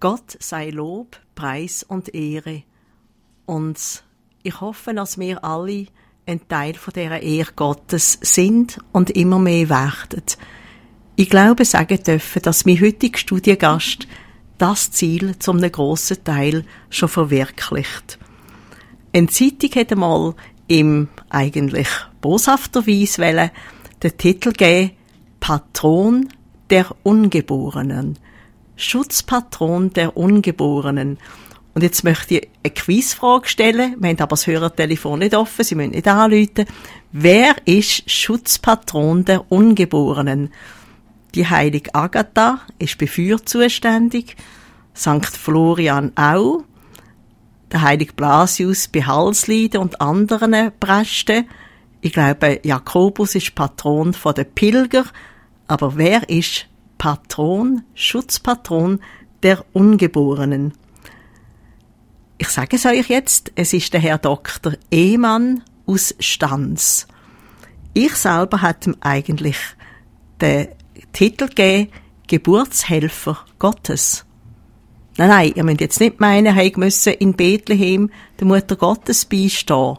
[0.00, 2.62] Gott sei Lob, Preis und Ehre.
[3.46, 4.04] Und
[4.42, 5.86] ich hoffe, dass wir alle
[6.24, 10.22] ein Teil von dieser Ehre Gottes sind und immer mehr werden.
[11.16, 14.06] Ich glaube, sagen dürfen, dass mein heutiger Studiengast
[14.58, 18.18] das Ziel zum einem grossen Teil schon verwirklicht.
[19.12, 20.34] Eine Zeitung hat einmal
[20.68, 21.88] im eigentlich
[22.20, 23.50] boshafterweise
[24.02, 24.92] den Titel geben
[25.40, 26.28] Patron
[26.70, 28.18] der Ungeborenen.
[28.78, 31.18] Schutzpatron der Ungeborenen.
[31.74, 33.96] Und jetzt möchte ich eine Quizfrage stellen.
[33.98, 36.66] Wir haben aber das Hörertelefon nicht offen, Sie müssen nicht anrufen.
[37.12, 40.52] Wer ist Schutzpatron der Ungeborenen?
[41.34, 44.36] Die heilige Agatha ist für Feuer zuständig,
[44.96, 45.26] St.
[45.26, 46.64] Florian auch,
[47.70, 51.46] der heilige Blasius bei Halsleiden und anderen Prästen.
[52.00, 55.04] Ich glaube, Jakobus ist Patron der Pilger.
[55.66, 56.66] Aber wer ist
[56.98, 59.00] Patron, Schutzpatron
[59.42, 60.74] der Ungeborenen?
[62.36, 64.74] Ich sage es euch jetzt, es ist der Herr Dr.
[64.90, 67.06] Ehmann aus Stanz.
[67.94, 69.56] Ich selber hatte ihm eigentlich
[70.40, 70.68] den
[71.12, 71.90] Titel gegeben,
[72.28, 74.24] Geburtshelfer Gottes.
[75.16, 79.96] Nein, nein, ihr müsst jetzt nicht meinen, er müsse in Bethlehem der Mutter Gottes beistehen.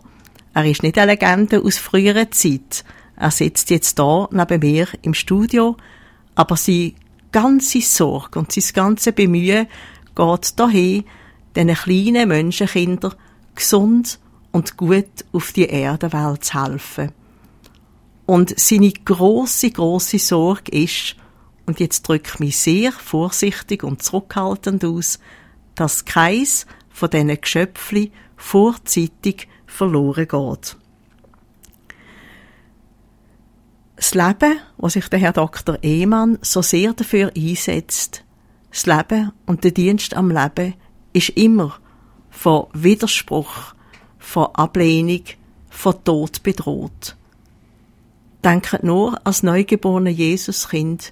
[0.54, 2.86] Er ist nicht eine Legende aus früherer Zeit.
[3.18, 5.76] Er sitzt jetzt da neben mir im Studio,
[6.36, 6.94] aber seine
[7.32, 9.68] ganze Sorge und sein ganze Bemühen
[10.16, 11.04] geht dahin,
[11.56, 13.16] diesen kleinen Menschenkindern
[13.56, 14.20] gesund
[14.52, 17.12] und gut auf die Erdenwelt zu helfen.
[18.26, 21.16] Und seine große, große Sorge ist,
[21.66, 25.20] und jetzt drücke ich mich sehr vorsichtig und zurückhaltend aus,
[25.76, 30.78] dass keins von diesen Geschöpfchen vorzeitig verloren geht.
[34.00, 35.78] Das Leben, was sich der Herr Dr.
[35.82, 38.24] Ehmann so sehr dafür einsetzt,
[38.72, 40.76] das Leben und der Dienst am Leben
[41.12, 41.78] ist immer
[42.30, 43.74] von Widerspruch,
[44.18, 45.24] von Ablehnung,
[45.70, 47.18] von Tod bedroht.
[48.42, 51.12] Denkt nur als neugeborene Jesuskind.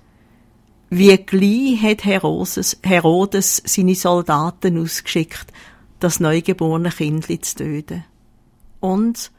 [0.89, 5.51] Wie gleich hat Herodes, Herodes seine Soldaten ausgeschickt,
[5.99, 8.05] das neugeborene Kind zu töten.
[8.79, 9.29] Und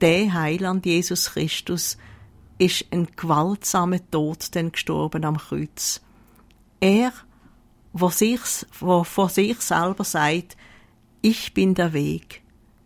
[0.00, 1.98] der Heiland Jesus Christus
[2.58, 6.00] ist ein gewaltsamer Tod denn gestorben am Kreuz.
[6.80, 7.12] Er,
[7.92, 8.40] wo, sich,
[8.80, 10.56] wo vor sich selber sagt,
[11.22, 12.42] ich bin der Weg,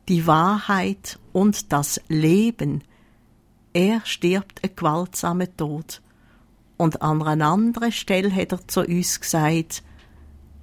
[0.08, 2.82] die Wahrheit und das Leben,
[3.72, 6.02] er stirbt ein gewaltsamer Tod.
[6.76, 9.82] Und an einer anderen Stelle hat er zu uns gesagt,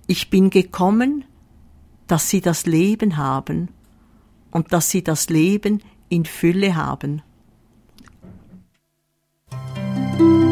[0.07, 1.25] ich bin gekommen,
[2.07, 3.69] dass sie das Leben haben
[4.51, 7.21] und dass sie das Leben in Fülle haben.
[10.19, 10.48] thank you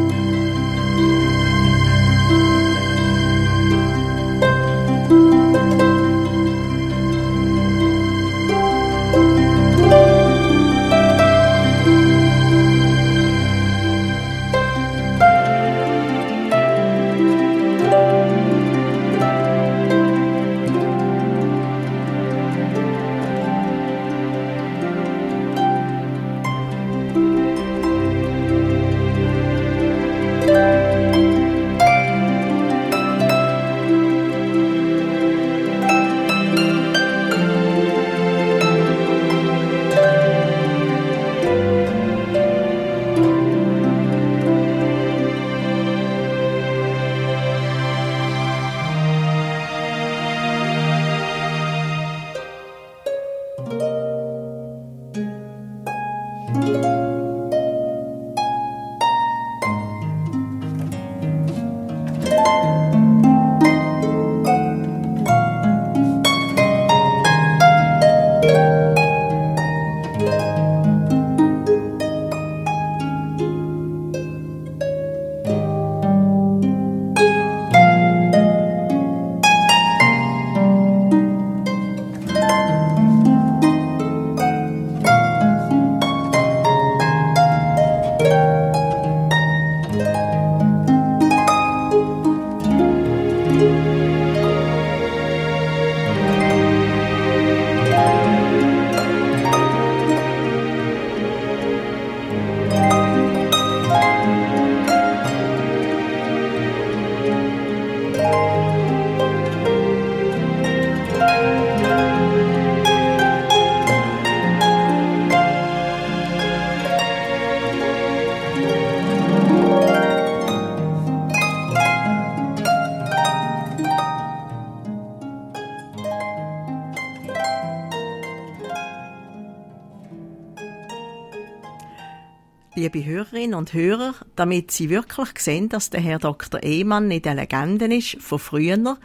[132.77, 136.62] liebe Hörerinnen und Hörer, damit Sie wirklich sehen, dass der Herr Dr.
[136.62, 138.97] Ehmann nicht eine Legende ist von früher,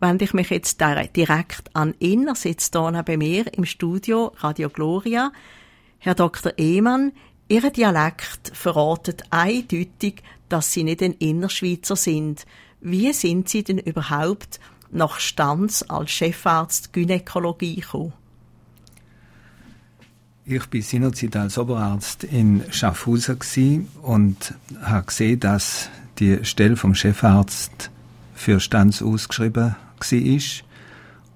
[0.00, 2.26] wende ich mich jetzt direkt an ihn.
[2.26, 5.32] Er sitzt hier bei mir im Studio Radio Gloria.
[5.98, 6.52] Herr Dr.
[6.58, 7.12] Ehmann,
[7.46, 12.44] Ihr Dialekt verratet eindeutig, dass Sie nicht ein Innerschweizer sind.
[12.80, 14.58] Wie sind Sie denn überhaupt
[14.90, 18.14] nach Stanz als Chefarzt Gynäkologie gekommen?
[20.44, 27.90] Ich bin seinerzeit als Oberarzt in Schaffhausen und habe gesehen, dass die Stelle vom Chefarzt
[28.34, 30.40] für Stanz ausgeschrieben war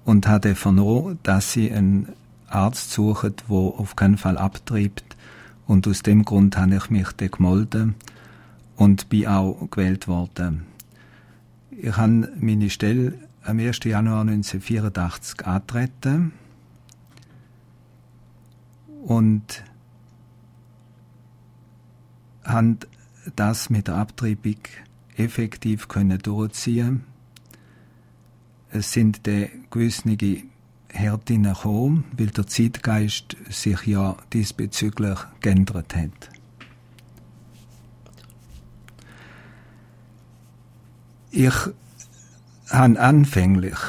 [0.03, 2.09] und habe vernommen, dass sie einen
[2.49, 5.15] Arzt suchen, der auf keinen Fall abtreibt.
[5.67, 7.89] Und aus dem Grund habe ich mich dann gemeldet
[8.75, 10.65] und bin auch gewählt worden.
[11.71, 13.13] Ich habe meine Stelle
[13.45, 13.79] am 1.
[13.85, 16.33] Januar 1984 antreten
[19.07, 19.63] und
[22.43, 22.79] haben
[23.37, 24.59] das mit der Abtreibung
[25.15, 27.05] effektiv können durchziehen.
[28.69, 30.17] Es sind de gewisse
[30.89, 36.29] Härten gekommen, weil der Zeitgeist sich ja diesbezüglich geändert hat.
[41.31, 41.55] Ich
[42.69, 43.79] habe anfänglich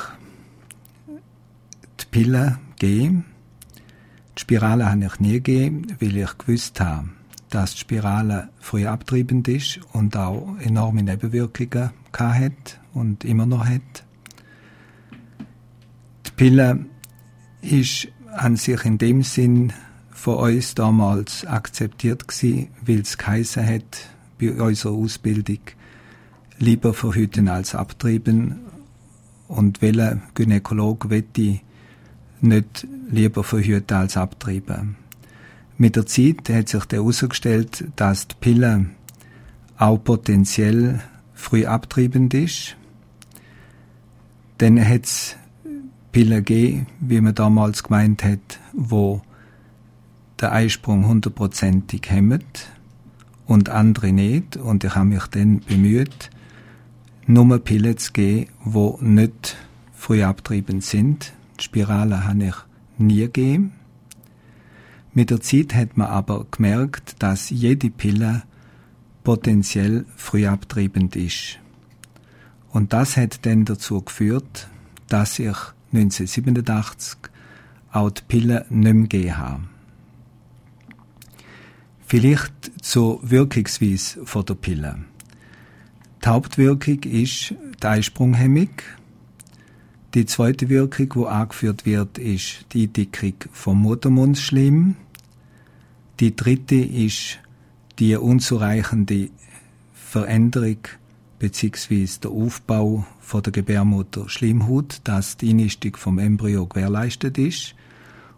[1.08, 3.24] die Pille gegeben,
[4.38, 7.08] die Spirale habe ich nie gegeben, weil ich gewusst habe,
[7.50, 14.04] dass die Spirale früh abtreibend ist und auch enorme Nebenwirkungen hat und immer noch hat.
[16.26, 16.86] Die Pille
[17.62, 19.72] ist an sich in dem Sinn
[20.10, 24.08] von uns damals akzeptiert gewesen, weil es geheißen hat,
[24.38, 25.60] bei unserer Ausbildung,
[26.58, 28.60] lieber verhüten als abtreiben.
[29.48, 31.60] Und welcher Gynäkolog wette
[32.40, 34.96] nicht lieber verhüten als abtreiben.
[35.76, 38.86] Mit der Zeit hat sich herausgestellt, dass die Pille
[39.76, 41.00] auch potenziell
[41.34, 42.76] früh abtreibend ist.
[44.58, 45.36] Dann hat es
[46.10, 49.22] Pillen gegeben, wie man damals gemeint hat, wo
[50.40, 52.66] der Eisprung hundertprozentig hemmt
[53.46, 54.56] und andere nicht.
[54.56, 56.30] Und ich habe mich dann bemüht,
[57.26, 59.56] nur Pillen zu geben, die nicht
[59.92, 61.32] früh abtreibend sind.
[61.62, 62.54] Spirale habe ich
[62.98, 63.72] nie gegeben.
[65.14, 68.42] Mit der Zeit hat man aber gemerkt, dass jede Pille
[69.24, 71.58] potenziell früh abtreibend ist.
[72.70, 74.68] Und das hat dann dazu geführt,
[75.08, 75.56] dass ich
[75.92, 77.18] 1987
[77.90, 79.62] auch die Pille nicht mehr gegeben habe.
[82.06, 84.96] Vielleicht zur Wirkungsweise der Pille.
[86.24, 88.70] Die Hauptwirkung ist die Eisprunghemmung,
[90.14, 94.96] die zweite Wirkung, die angeführt wird, ist die Eindickung vom Muttermundsschleim.
[96.20, 97.38] Die dritte ist
[97.98, 99.28] die unzureichende
[99.92, 100.78] Veränderung
[101.38, 102.06] bzw.
[102.22, 107.74] der Aufbau von der Gebärmutter Schleimhaut, dass die Einnistung vom Embryo gewährleistet ist.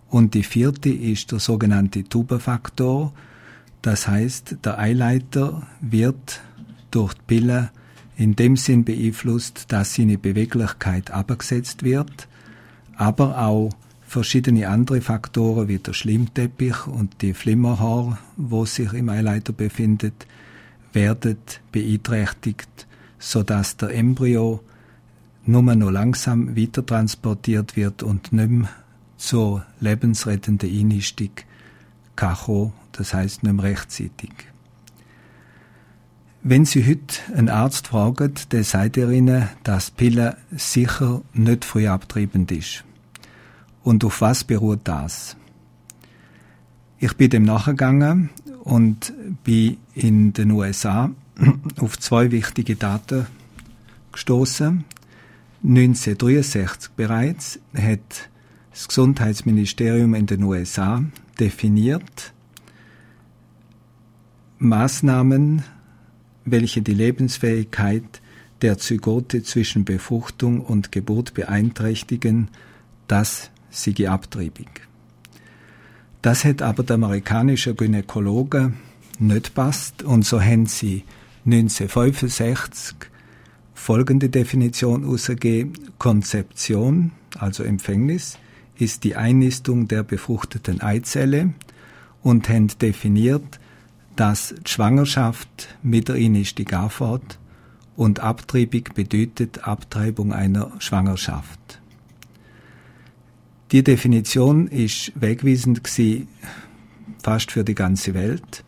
[0.08, 3.12] Und die vierte ist der sogenannte Tubenfaktor.
[3.80, 6.40] Das heißt, der Eileiter wird
[6.90, 7.70] durch die Pille
[8.20, 12.28] in dem Sinn beeinflusst, dass seine Beweglichkeit abgesetzt wird,
[12.94, 13.70] aber auch
[14.02, 20.26] verschiedene andere Faktoren wie der Schlimmteppich und die Flimmerhaar, wo sich im Eileiter befindet,
[20.92, 21.38] werden
[21.72, 22.86] beeinträchtigt,
[23.18, 24.60] so dass der Embryo
[25.46, 28.68] nur noch langsam weiter transportiert wird und nicht mehr
[29.16, 31.30] zur lebensrettenden Einnistung
[32.16, 34.49] kann das heißt nicht mehr rechtzeitig.
[36.42, 41.86] Wenn Sie heute einen Arzt fragen, der sagt er Ihnen, dass Pille sicher nicht früh
[41.86, 42.82] abtreibend ist.
[43.82, 45.36] Und auf was beruht das?
[46.98, 48.30] Ich bin dem nachgegangen
[48.64, 49.12] und
[49.44, 51.10] bin in den USA
[51.76, 53.26] auf zwei wichtige Daten
[54.10, 54.84] gestoßen.
[55.62, 58.30] 1963 bereits hat
[58.70, 61.04] das Gesundheitsministerium in den USA
[61.38, 62.32] definiert
[64.58, 65.64] Maßnahmen
[66.44, 68.20] welche die Lebensfähigkeit
[68.62, 72.48] der Zygote zwischen Befruchtung und Geburt beeinträchtigen,
[73.08, 74.68] das sei abtriebig.
[76.22, 78.72] Das hat aber der amerikanische Gynäkologe
[79.18, 81.04] nicht passt und so haben sie
[81.46, 82.96] 1965
[83.74, 85.72] folgende Definition ausgegeben.
[85.98, 88.38] Konzeption, also Empfängnis,
[88.78, 91.54] ist die Einnistung der befruchteten Eizelle
[92.22, 93.59] und haben definiert,
[94.20, 97.38] dass die Schwangerschaft mit der Einnistung anfängt
[97.96, 101.80] und Abtreibung bedeutet Abtreibung einer Schwangerschaft.
[103.72, 105.80] Die Definition ist wegweisend
[107.22, 108.62] fast für die ganze Welt,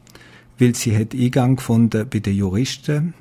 [0.59, 3.13] weil sie hat Eingang gefunden bei den Juristen.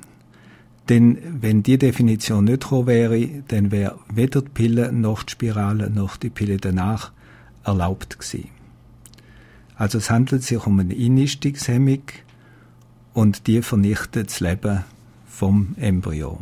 [0.88, 5.90] Denn wenn die Definition nicht gekommen wäre, dann wäre weder die Pille noch die Spirale
[5.90, 7.12] noch die Pille danach
[7.62, 8.61] erlaubt gewesen.
[9.82, 12.02] Also es handelt sich um eine Einnistungshemmung
[13.14, 14.84] und die vernichtet das Leben
[15.26, 16.38] vom Embryo.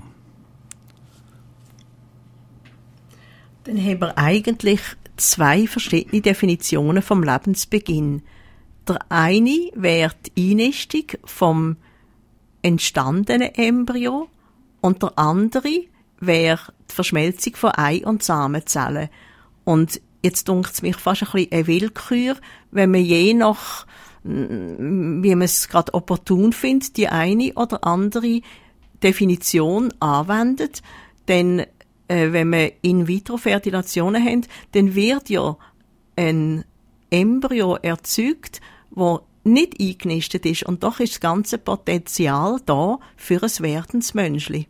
[3.65, 4.83] Dann haben wir eigentlich
[5.17, 8.21] zwei verschiedene Definitionen vom Lebensbeginn.
[8.87, 11.77] Der eine wäre die Einnistung vom
[12.61, 14.29] entstandenen Embryo
[14.83, 15.85] und der andere
[16.21, 19.09] wäre die Verschmelzung von Ei- und Samenzellen.
[19.65, 22.37] Und jetzt dunkt es mich fast ein bisschen eine Willkür,
[22.71, 23.87] wenn man je nach,
[24.25, 28.41] mm, wie man es gerade opportun findet, die eine oder andere
[29.03, 30.83] Definition anwendet,
[31.29, 31.61] denn
[32.09, 35.57] äh, wenn wir In-vitro-Fertilationen haben, dann wird ja
[36.17, 36.65] ein
[37.11, 38.61] Embryo erzeugt,
[38.91, 44.67] wo nicht eingenistet ist und doch ist das ganze Potenzial da für ein werdendes Menschli.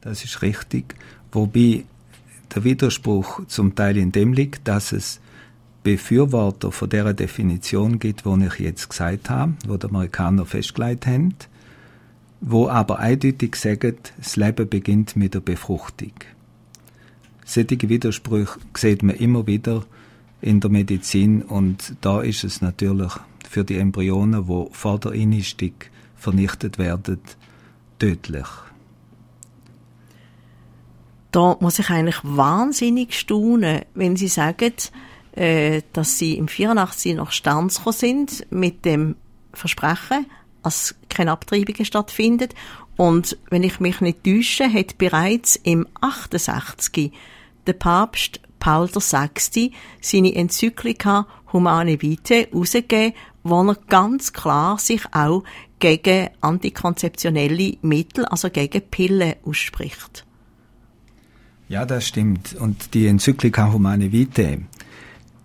[0.00, 0.94] Das ist richtig,
[1.32, 1.84] wobei
[2.54, 5.20] der Widerspruch zum Teil in dem liegt, dass es
[5.82, 11.34] Befürworter von der Definition gibt, die ich jetzt gesagt habe, wo die Amerikaner festgelegt haben,
[12.40, 16.12] wo aber eindeutig sagen, das Leben beginnt mit der Befruchtung.
[17.44, 19.84] Solche Widersprüche sieht man immer wieder
[20.40, 23.12] in der Medizin und da ist es natürlich
[23.48, 25.72] für die Embryonen, wo vor der Einnistung
[26.16, 27.20] vernichtet werden,
[27.98, 28.46] tödlich.
[31.30, 34.72] Da muss ich eigentlich wahnsinnig staunen, wenn Sie sagen,
[35.32, 39.16] äh, dass Sie im 84 nach Stanz sind mit dem
[39.52, 40.26] Versprechen,
[40.62, 42.54] dass keine Abtreibungen stattfindet.
[42.96, 47.12] Und wenn ich mich nicht täusche, hat bereits im 68
[47.66, 49.72] der Papst Paul VI.
[50.00, 55.44] seine Enzyklika Humane Vitae herausgegeben, wo er ganz klar sich auch
[55.78, 60.26] gegen antikonzeptionelle Mittel, also gegen Pillen ausspricht.
[61.68, 62.54] Ja, das stimmt.
[62.54, 64.62] Und die Enzyklika Humane Vitae,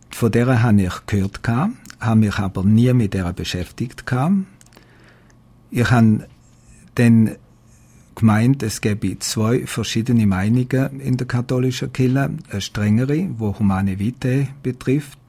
[0.10, 4.06] von der habe ich gehört, habe mich aber nie mit der beschäftigt.
[5.70, 6.28] Ich habe
[6.96, 7.36] dann
[8.16, 12.30] gemeint, es gäbe zwei verschiedene Meinungen in der katholischen Kirche.
[12.50, 15.20] Eine strengere, wo Humane Vitae betrifft,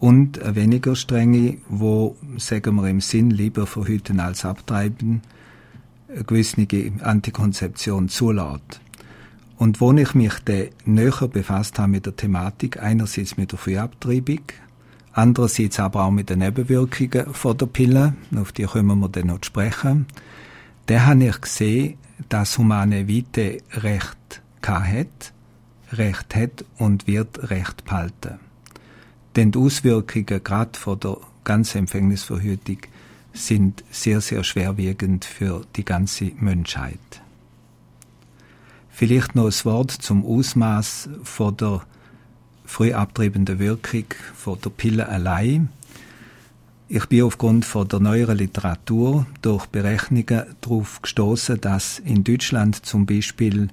[0.00, 5.22] und eine weniger strenge, wo, sagen wir im Sinn, lieber verhüten als abtreiben,
[6.08, 6.66] eine gewisse
[7.02, 8.80] Antikonzeption zulässt.
[9.58, 14.42] Und wo ich mich dann näher befasst habe mit der Thematik, einerseits mit der Frühabtreibung,
[15.12, 19.42] andererseits aber auch mit den Nebenwirkungen von der Pille, auf die können wir dann noch
[19.42, 20.06] sprechen,
[20.86, 21.98] da habe ich gesehen,
[22.28, 25.32] dass Humane Vitae Recht hat,
[25.92, 28.38] Recht hat und wird Recht behalten.
[29.34, 32.78] Denn die Auswirkungen gerade von der Ganzempfängnisverhütung
[33.32, 37.22] sind sehr, sehr schwerwiegend für die ganze Menschheit.
[38.98, 41.82] Vielleicht noch ein Wort zum Ausmaß von der
[42.64, 45.68] früh abtreibenden Wirkung von der Pille allein.
[46.88, 53.06] Ich bin aufgrund von der neueren Literatur durch Berechnungen darauf gestoßen, dass in Deutschland zum
[53.06, 53.68] Beispiel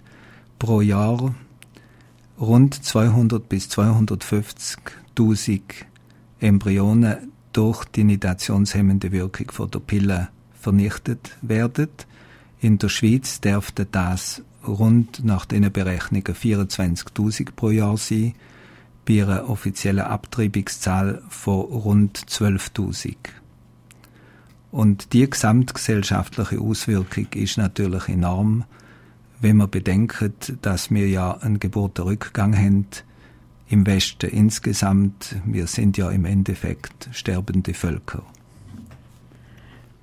[0.60, 1.34] pro Jahr
[2.40, 5.62] rund 200 bis 250.000
[6.40, 10.30] Embryonen durch die nidationshemmende Wirkung von der Pille
[10.62, 11.90] vernichtet werden.
[12.60, 18.34] In der Schweiz dürfte das rund nach den Berechnungen 24.000 pro Jahr sein
[19.06, 23.16] bei einer offiziellen Abtreibungszahl von rund 12.000.
[24.72, 28.66] Und die gesamtgesellschaftliche Auswirkung ist natürlich enorm,
[29.40, 32.88] wenn man bedenkt, dass wir ja einen Geburtenrückgang haben
[33.70, 35.36] im Westen insgesamt.
[35.46, 38.24] Wir sind ja im Endeffekt sterbende Völker.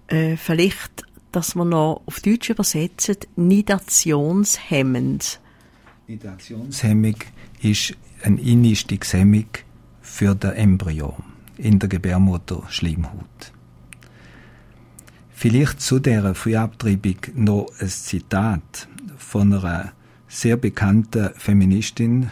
[0.06, 5.40] Äh, vielleicht, dass man noch auf Deutsch übersetzen, nidationshemmend.
[6.06, 7.16] Nidationshemmung
[7.62, 9.46] ist eine Einnistungshemmung
[10.00, 11.16] für den Embryo
[11.56, 13.52] in der Gebärmutter-Schleimhaut.
[15.30, 19.92] Vielleicht zu der Frühabtreibung noch ein Zitat von einer
[20.28, 22.30] sehr bekannten Feministin,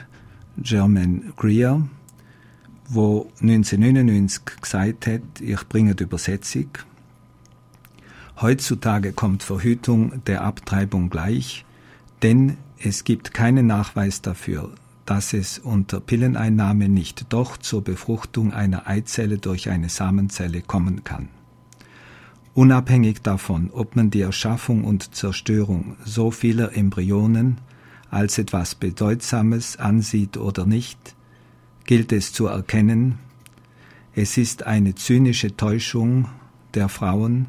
[0.56, 1.88] Germaine Greer,
[2.88, 6.68] wo 1999 gesagt hat, ich bringe die Übersetzung.
[8.40, 11.66] Heutzutage kommt Verhütung der Abtreibung gleich,
[12.22, 14.70] denn es gibt keinen Nachweis dafür,
[15.04, 21.28] dass es unter Pilleneinnahme nicht doch zur Befruchtung einer Eizelle durch eine Samenzelle kommen kann.
[22.54, 27.58] Unabhängig davon, ob man die Erschaffung und Zerstörung so vieler Embryonen
[28.10, 31.14] als etwas Bedeutsames ansieht oder nicht,
[31.84, 33.18] gilt es zu erkennen,
[34.14, 36.28] es ist eine zynische Täuschung,
[36.74, 37.46] der Frauen,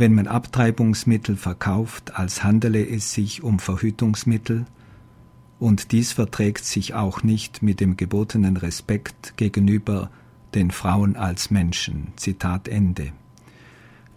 [0.00, 4.64] wenn man Abtreibungsmittel verkauft, als handele es sich um Verhütungsmittel,
[5.58, 10.10] und dies verträgt sich auch nicht mit dem gebotenen Respekt gegenüber
[10.54, 12.14] den Frauen als Menschen.
[12.16, 13.12] Zitat Ende.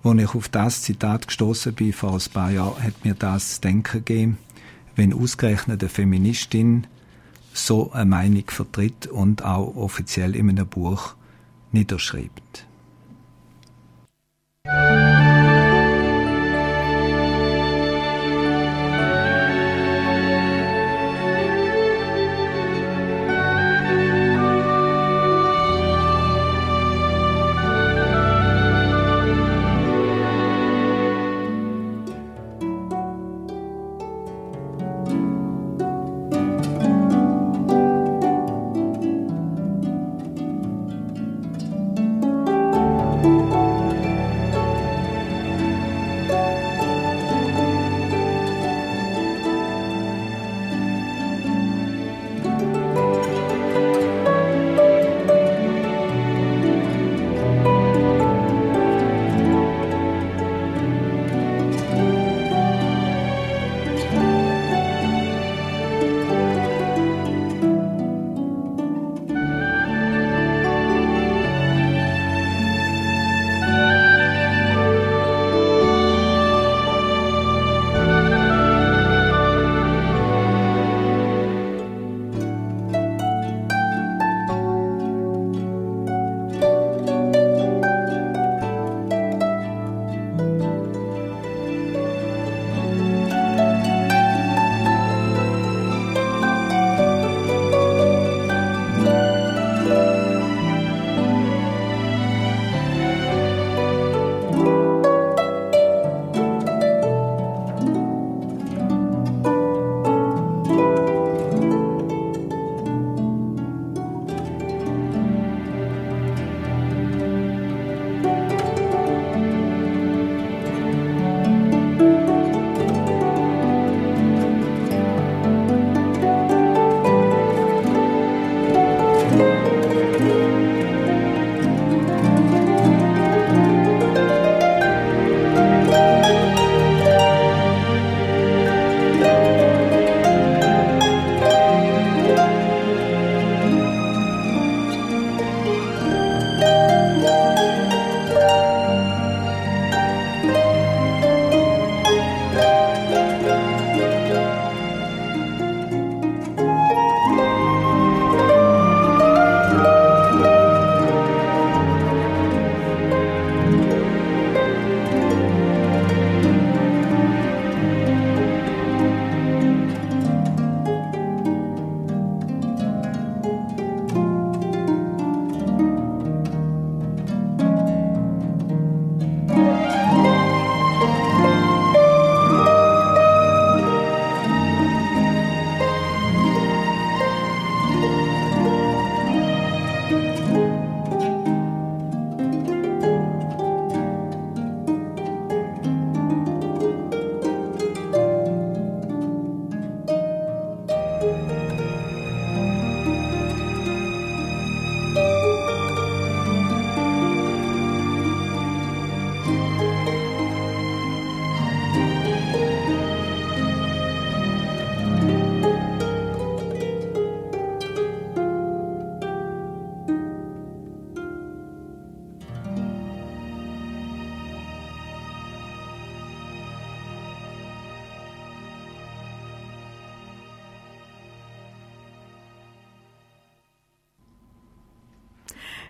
[0.02, 4.06] Wo ich auf das Zitat gestoßen bin vor ein paar Jahren, hat mir das Denken
[4.06, 4.38] gegeben,
[4.96, 6.88] wenn ausgerechnet eine Feministin
[7.54, 11.16] so eine Meinung vertritt und auch offiziell in einem Buch
[11.74, 12.66] niederschreibt.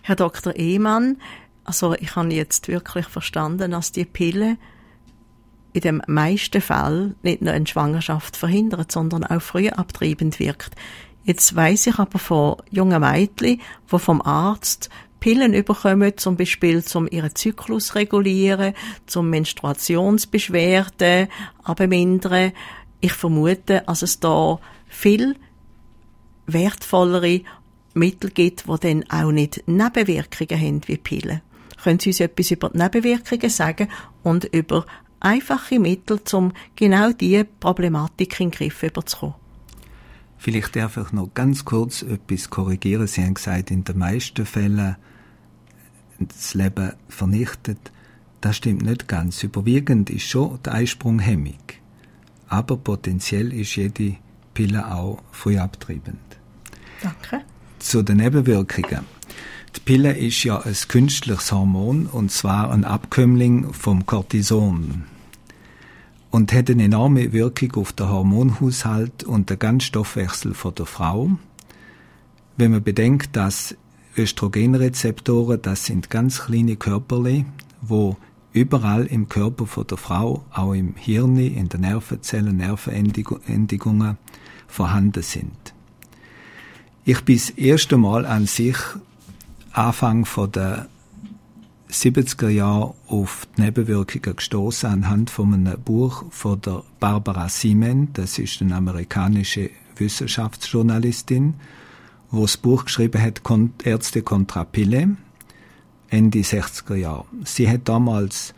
[0.05, 0.57] Herr Dr.
[0.57, 1.15] Ehmann,
[1.63, 4.57] also ich habe jetzt wirklich verstanden, dass die Pille
[5.71, 10.75] in den meisten Fällen nicht nur eine Schwangerschaft verhindert, sondern auch früh abtreibend wirkt.
[11.23, 13.61] Jetzt weiß ich aber von jungen Mädchen,
[13.91, 14.89] die vom Arzt
[15.21, 18.73] Pillen überkommen, zum Beispiel zum ihren Zyklus regulieren,
[19.05, 21.29] zum Menstruationsbeschwerden
[21.63, 22.51] abmindern.
[22.99, 25.37] Ich vermute, dass es da viel
[26.45, 27.39] wertvollere
[27.93, 31.41] Mittel gibt, die dann auch nicht Nebenwirkungen haben wie Pillen.
[31.83, 33.89] Können Sie uns etwas über die Nebenwirkungen sagen
[34.23, 34.85] und über
[35.19, 39.35] einfache Mittel, um genau diese Problematik in den Griff zu bekommen?
[40.37, 43.07] Vielleicht darf ich noch ganz kurz etwas korrigieren.
[43.07, 44.97] Sie haben gesagt, in den meisten Fällen
[46.19, 47.91] das Leben vernichtet.
[48.41, 49.41] das stimmt nicht ganz.
[49.41, 51.63] Überwiegend ist schon die Eisprunghemmung.
[52.49, 54.17] Aber potenziell ist jede
[54.53, 56.19] Pille auch frühabtreibend.
[57.01, 57.45] Danke.
[57.83, 59.01] Zu den Nebenwirkungen.
[59.75, 65.03] Die Pille ist ja ein künstliches Hormon und zwar ein Abkömmling vom Cortison
[66.31, 71.31] und hat eine enorme Wirkung auf den Hormonhaushalt und den ganzen Stoffwechsel der Frau.
[72.55, 73.75] Wenn man bedenkt, dass
[74.17, 77.45] Östrogenrezeptoren, das sind ganz kleine Körperli,
[77.81, 78.15] wo
[78.53, 84.17] überall im Körper von der Frau, auch im Hirn, in den Nervenzellen, Nervenendigungen
[84.67, 85.73] vorhanden sind.
[87.05, 88.77] Ich bin das erste Mal an sich
[89.73, 90.87] Anfang der
[91.91, 98.39] 70er Jahre auf die Nebenwirkungen gestoßen anhand von einem Buch von der Barbara Siemen, das
[98.39, 101.55] ist eine amerikanische Wissenschaftsjournalistin,
[102.31, 103.41] wo das Buch geschrieben hat
[103.83, 105.17] Ärzte kontra Pille
[106.09, 107.25] Ende 60er Jahre.
[107.43, 108.53] Sie hat damals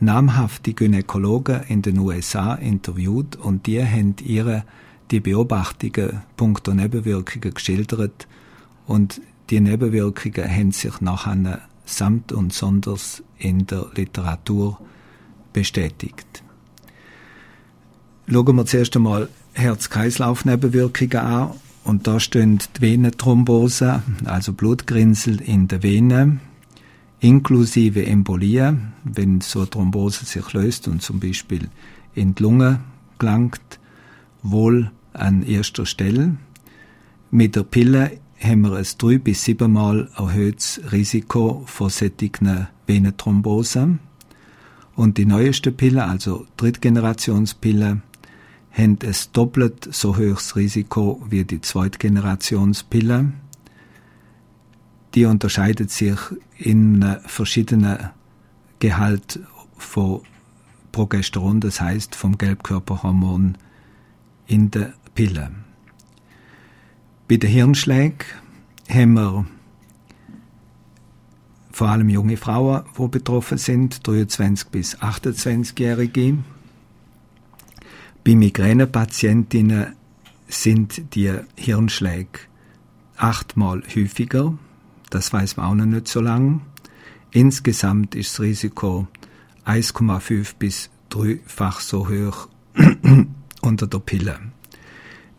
[0.00, 4.64] namhafte Gynäkologen in den USA interviewt und die haben ihre
[5.10, 8.26] die Beobachtungen punkto Nebenwirkungen geschildert
[8.86, 14.80] und die Nebenwirkungen haben sich nachher samt und sonders in der Literatur
[15.52, 16.42] bestätigt.
[18.26, 21.50] Schauen wir zuerst einmal Herz-Kreislauf-Nebenwirkungen an.
[21.84, 26.40] Und da stehen die Venenthrombose, also Blutgrinsel in der Vene,
[27.20, 31.68] inklusive Embolie, wenn so eine Thrombose sich löst und zum Beispiel
[32.14, 32.80] in die Lunge
[33.18, 33.78] gelangt,
[34.44, 36.36] wohl an erster Stelle.
[37.32, 43.98] Mit der Pille haben wir ein drei- bis siebenmal erhöhtes Risiko von solchen Venenthrombosen.
[44.94, 48.02] Und die neueste Pille, also Drittgenerationspille,
[48.70, 53.32] haben ein doppelt so hohes Risiko wie die Zweitgenerationspille.
[55.14, 56.18] Die unterscheidet sich
[56.58, 58.10] in einem verschiedenen
[58.80, 59.40] Gehalt
[59.78, 60.20] von
[60.92, 63.56] Progesteron, das heißt vom Gelbkörperhormon
[64.46, 65.50] in der Pille.
[67.28, 68.26] Bei den Hirnschlägen
[68.88, 69.46] haben wir
[71.72, 76.38] vor allem junge Frauen, die betroffen sind, 23 bis 28-Jährige.
[78.22, 79.96] Bei Migränepatientinnen
[80.46, 82.40] sind die Hirnschläge
[83.16, 84.56] achtmal häufiger.
[85.10, 86.60] Das weiß man auch noch nicht so lange.
[87.32, 89.08] Insgesamt ist das Risiko
[89.66, 92.48] 1,5 bis dreifach so hoch
[93.64, 94.38] unter der Pille.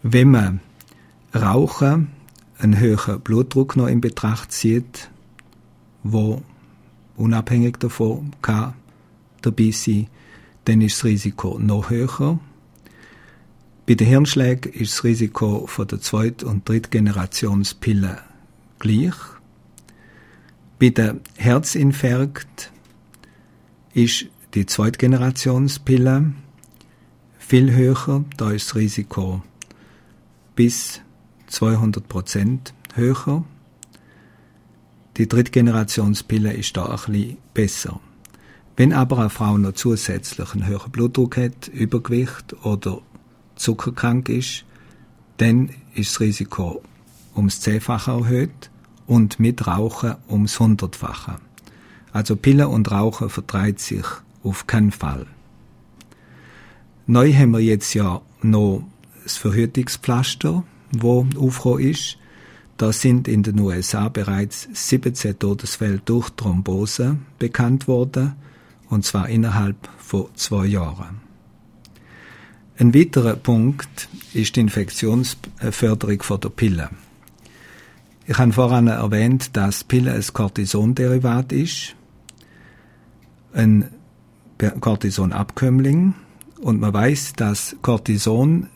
[0.02, 0.60] Wenn man
[1.34, 2.10] Rauchen
[2.58, 5.10] einen höheren Blutdruck noch in Betracht zieht,
[6.04, 6.42] wo
[7.18, 8.74] unabhängig davon kann
[9.42, 10.08] dabei sein,
[10.66, 12.40] dann ist das Risiko noch höher.
[13.86, 18.20] Bei den Hirnschlägen ist das Risiko von der Zweit- und Drittgenerationspille
[18.80, 19.14] gleich.
[20.80, 22.72] Bei den Herzinfarkt
[23.94, 26.34] ist die Zweitgenerationspille
[27.46, 28.26] viel höher.
[28.38, 29.42] Da ist das Risiko
[30.56, 31.02] bis
[31.48, 33.44] 200 Prozent höher.
[35.18, 38.00] Die Drittgenerationspille ist da ein bisschen besser.
[38.76, 43.02] Wenn aber eine Frau noch zusätzlich einen höheren Blutdruck hat, Übergewicht oder
[43.56, 44.66] zuckerkrank ist,
[45.38, 46.82] dann ist das Risiko
[47.36, 48.70] ums Zehnfache erhöht
[49.08, 51.36] und mit Rauchen ums Hundertfache.
[52.12, 54.06] Also Pille und Rauchen vertreibt sich
[54.44, 55.28] auf keinen Fall.
[57.08, 58.84] Neu haben wir jetzt ja noch
[59.24, 62.18] das Verhütungspflaster, wo aufgekommen ist.
[62.78, 68.34] Da sind in den USA bereits 17 Todesfälle durch Thrombose bekannt worden,
[68.90, 71.22] und zwar innerhalb von zwei Jahren.
[72.80, 76.90] Ein weiterer Punkt ist die Infektionsförderung von der Pille.
[78.26, 81.96] Ich habe voran erwähnt, dass Pille ein Cortisonderivat ist,
[83.54, 83.92] ein
[84.82, 86.16] Cortisonabkömmling,
[86.62, 88.70] und man weiß, dass Cortison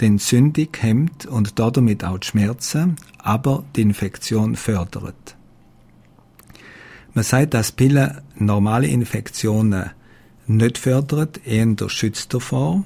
[0.00, 5.36] den Entzündung hemmt und damit auch die Schmerzen, aber die Infektion fördert.
[7.14, 9.90] Man sagt, dass Pillen normale Infektionen
[10.46, 12.84] nicht fördert, eher schützt davor.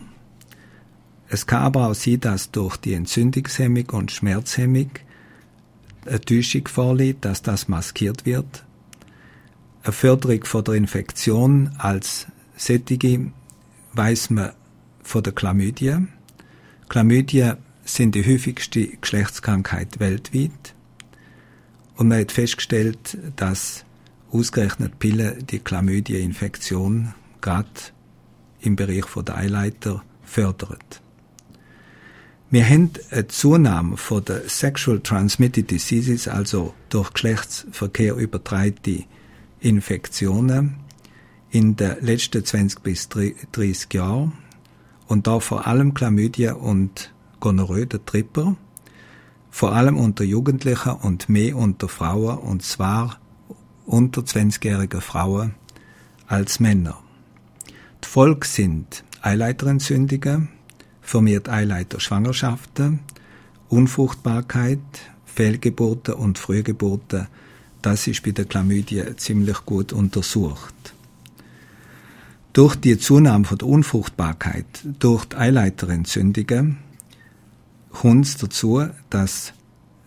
[1.28, 4.90] Es kann aber auch sein, dass durch die Entzündungshemmung und Schmerzhemmung
[6.06, 8.64] eine Täuschung vorliegt, dass das maskiert wird.
[9.82, 13.32] Eine Förderung von der Infektion als sättige
[13.92, 14.52] weiß man
[15.02, 15.96] von der Chlamydie.
[16.88, 20.74] Chlamydien sind die häufigste Geschlechtskrankheit weltweit.
[21.96, 23.84] Und man hat festgestellt, dass
[24.30, 27.68] ausgerechnet Pillen die Chlamydie-Infektion gerade
[28.60, 31.02] im Bereich der Eileiter fördert.
[32.50, 39.04] Wir haben eine Zunahme von der Sexual Transmitted Diseases, also durch Geschlechtsverkehr übertreibte
[39.60, 40.76] Infektionen,
[41.50, 44.32] in den letzten 20 bis 30 Jahren
[45.08, 48.56] und da vor allem Chlamydia und Gonorrhoe, der Tripper,
[49.50, 53.18] vor allem unter Jugendlichen und mehr unter Frauen und zwar
[53.84, 55.54] unter 20-jährigen Frauen
[56.28, 56.98] als Männer.
[58.04, 60.48] Die Folge sind Eileiterentzündungen,
[61.02, 63.00] vermehrt Eileiterschwangerschaften,
[63.68, 64.78] Unfruchtbarkeit,
[65.24, 67.26] Fehlgeburten und Frühgeburten.
[67.82, 70.94] Das ist bei der Chlamydie ziemlich gut untersucht.
[72.52, 74.66] Durch die Zunahme von der Unfruchtbarkeit,
[74.98, 76.78] durch die Eileiterentzündungen,
[77.90, 79.52] kommt es dazu, dass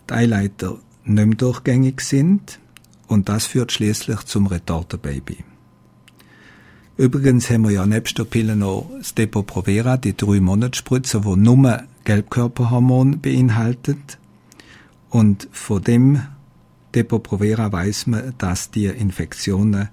[0.10, 2.60] die Eileiter nicht mehr durchgängig sind
[3.08, 5.38] und das führt schließlich zum Retortenbaby.
[6.98, 11.84] Übrigens haben wir ja nebst der Pille noch das Depo-Provera, die drei Monatsspritze, die nur
[12.04, 14.20] Gelbkörperhormon beinhaltet.
[15.10, 16.22] Und von dem
[16.94, 19.90] Depo-Provera weiß man, dass die Infektionen,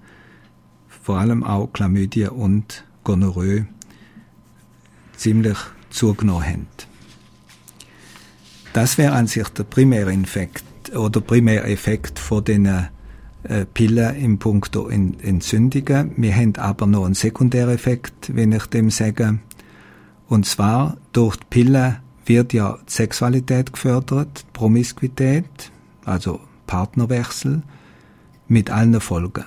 [1.10, 3.66] vor allem auch Chlamydie und Gonorrhoe,
[5.16, 5.58] ziemlich
[5.90, 6.66] zugenommen haben.
[8.74, 14.38] Das wäre an sich der primäre Infekt oder primäre Effekt von den äh, Pillen im
[14.38, 16.12] Punkto Entzündungen.
[16.16, 19.40] Wir haben aber noch einen Sekundäreffekt, wenn ich dem sage.
[20.28, 25.72] Und zwar durch die Pille wird ja die Sexualität gefördert, Promiskuität,
[26.04, 27.64] also Partnerwechsel,
[28.46, 29.42] mit allen Folgen.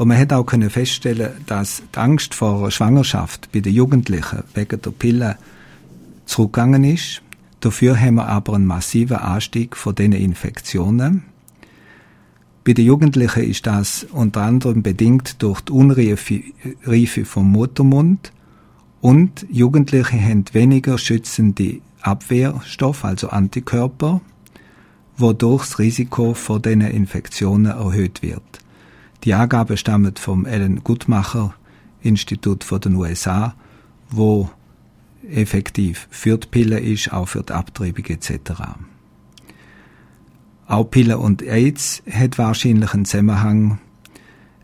[0.00, 4.44] Und man hat auch können feststellen, dass die Angst vor einer Schwangerschaft bei den Jugendlichen
[4.54, 5.36] wegen der Pille
[6.24, 7.20] zurückgegangen ist.
[7.60, 11.24] Dafür haben wir aber einen massiven Anstieg von diesen Infektionen.
[12.64, 18.32] Bei den Jugendlichen ist das unter anderem bedingt durch die Unreife vom Muttermund
[19.02, 24.22] und Jugendliche haben weniger schützende Abwehrstoff, also Antikörper,
[25.18, 28.60] wodurch das Risiko vor diesen Infektionen erhöht wird.
[29.24, 31.54] Die Angabe stammt vom Ellen Gutmacher
[32.02, 33.54] Institut von den USA,
[34.08, 34.50] wo
[35.28, 38.52] effektiv für die Pille ist, auch für die Abtreibung etc.
[40.66, 43.78] Auch Pille und AIDS hat wahrscheinlich einen Zusammenhang.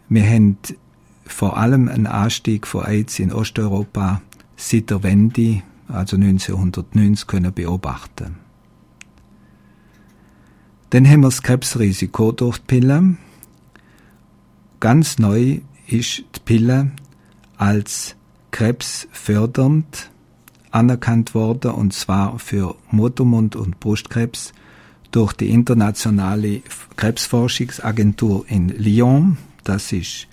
[0.08, 0.56] Wir haben
[1.26, 4.22] vor allem einen Anstieg von AIDS in Osteuropa
[4.56, 8.36] seit der Wende, also 1990, können beobachten.
[10.90, 13.16] Dann haben wir das Krebsrisiko durch die Pille.
[14.80, 16.90] Ganz neu ist die Pille
[17.56, 18.14] als
[18.50, 20.10] krebsfördernd
[20.70, 24.52] anerkannt worden, und zwar für Muttermund- und Brustkrebs
[25.10, 26.60] durch die internationale
[26.96, 29.38] Krebsforschungsagentur in Lyon.
[29.64, 30.28] Das ist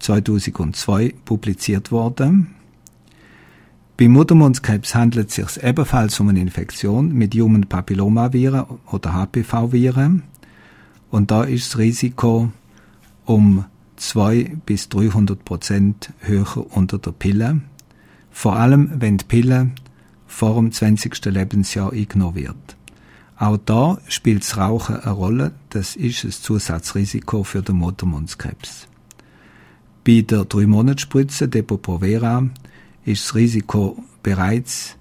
[0.00, 2.54] 2002 publiziert worden.
[3.96, 10.24] Bei Muttermundskrebs handelt es sich ebenfalls um eine Infektion mit Human Papillomaviren oder HPV-Viren.
[11.10, 12.50] Und da ist das Risiko
[13.24, 13.64] um
[13.96, 17.60] 2 bis 300 Prozent höher unter der Pille.
[18.30, 19.70] Vor allem, wenn die Pille
[20.26, 21.24] vor dem 20.
[21.26, 21.92] Lebensjahr
[22.34, 22.76] wird.
[23.36, 25.52] Auch da spielt das Rauchen eine Rolle.
[25.70, 28.86] Das ist ein Zusatzrisiko für den Muttermundskrebs.
[30.04, 32.48] Bei der 3-Monats-Spritze Depo-Provera
[33.04, 34.96] ist das Risiko bereits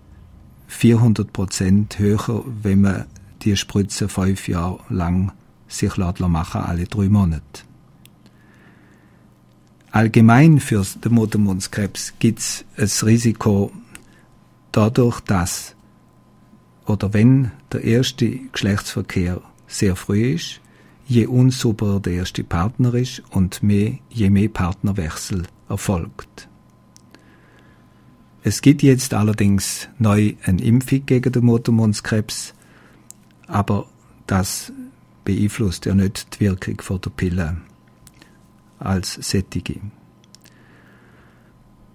[0.67, 3.05] 400 Prozent höher, wenn man
[3.41, 5.31] die Spritze fünf Jahre lang
[5.67, 7.63] sich machen alle drei Monate.
[9.91, 13.73] Allgemein für den Muttermundskrebs gibt es ein Risiko
[14.71, 15.75] dadurch, dass
[16.85, 20.61] oder wenn der erste Geschlechtsverkehr sehr früh ist,
[21.07, 26.47] je unsauberer der erste Partner ist und mehr, je mehr Partnerwechsel erfolgt.
[28.43, 32.53] Es gibt jetzt allerdings neu eine Impfung gegen den Muttermundskrebs,
[33.47, 33.87] aber
[34.25, 34.71] das
[35.25, 37.57] beeinflusst ja nicht die Wirkung von der Pille
[38.81, 39.79] als Sättige.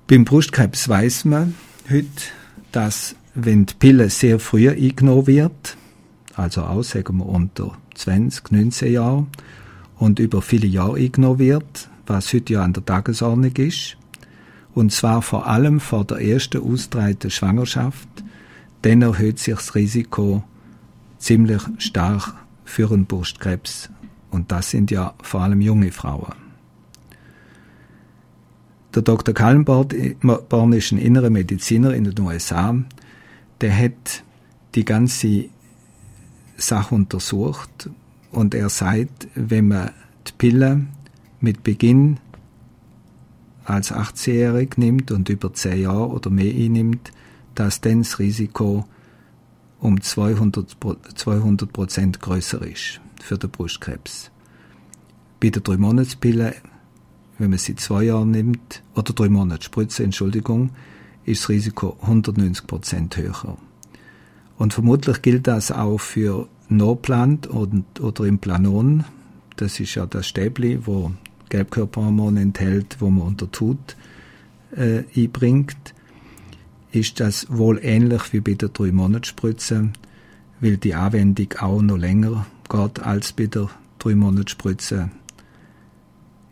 [0.07, 1.55] Beim Brustkrebs weiß man
[1.91, 2.07] heute,
[2.73, 5.77] dass wenn die Pille sehr früh eingenommen wird,
[6.35, 9.27] also auch, sagen wir, unter 20, 19 Jahren,
[9.99, 13.97] und über viele Jahre eingenommen wird, was heute ja an der Tagesordnung ist,
[14.75, 18.09] und zwar vor allem vor der ersten ausgestreiten Schwangerschaft,
[18.83, 20.45] dann erhöht sich das Risiko
[21.19, 23.89] ziemlich stark für einen Brustkrebs.
[24.31, 26.46] Und das sind ja vor allem junge Frauen.
[28.97, 29.35] Der Dr.
[29.35, 32.75] Kallenborn ist ein innerer Mediziner in den USA,
[33.61, 34.25] der hat
[34.75, 35.51] die ganze
[36.57, 37.91] Sache untersucht
[38.33, 39.91] und er sagt, wenn man
[40.27, 40.87] die Pille
[41.41, 42.21] mit Beginn
[43.67, 47.13] als 18-jährig nimmt und über 10 Jahre oder mehr einnimmt,
[47.55, 48.87] dass dann das Risiko
[49.79, 54.31] um 200 Prozent größer ist für den Brustkrebs.
[55.39, 56.55] Bei der 3-Monats-Pille
[57.39, 60.71] wenn man sie zwei Jahre nimmt, oder drei Monate Spritze, Entschuldigung,
[61.25, 63.59] ist das Risiko 190 Prozent höher.
[64.59, 69.05] Und vermutlich gilt das auch für No-Plant oder im Planon.
[69.57, 71.13] Das ist ja das Stäbli, wo
[71.49, 73.97] Gelbkörperhormone enthält, wo man unter Tut
[74.75, 75.77] äh, einbringt.
[76.93, 79.91] Ist das wohl ähnlich wie bei der 3-Monats-Spritze,
[80.61, 83.69] weil die Anwendung auch noch länger geht als bei der
[84.01, 85.11] 3-Monats-Spritze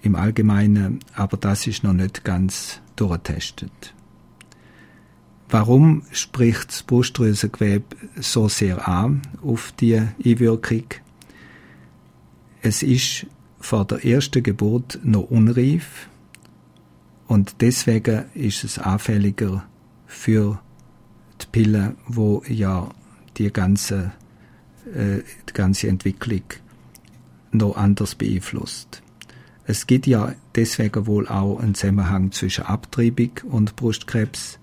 [0.04, 3.94] im Allgemeinen, aber das ist noch nicht ganz durchgetestet.
[5.48, 10.84] Warum spricht das Brustdrüsengewebe so sehr an auf die Einwirkung?
[12.60, 13.26] Es ist
[13.60, 16.08] vor der ersten Geburt noch unreif
[17.28, 19.64] und deswegen ist es anfälliger
[20.06, 20.60] für
[21.40, 22.90] die Pille, wo ja
[23.36, 24.12] die ganze,
[24.94, 26.42] äh, die ganze Entwicklung
[27.52, 29.03] noch anders beeinflusst.
[29.66, 34.58] Es gibt ja deswegen wohl auch einen Zusammenhang zwischen Abtreibung und Brustkrebs.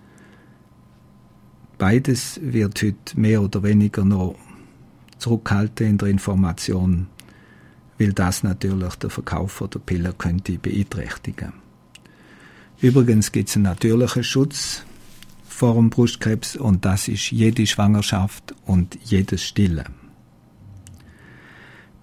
[1.80, 4.36] Beides wird heute mehr oder weniger noch
[5.18, 7.08] zurückhalten in der Information,
[7.98, 11.54] weil das natürlich der Verkauf der Pille könnte beeinträchtigen.
[12.80, 14.84] Übrigens gibt es einen natürlichen Schutz
[15.48, 20.01] vor dem Brustkrebs und das ist jede Schwangerschaft und jedes Stillen.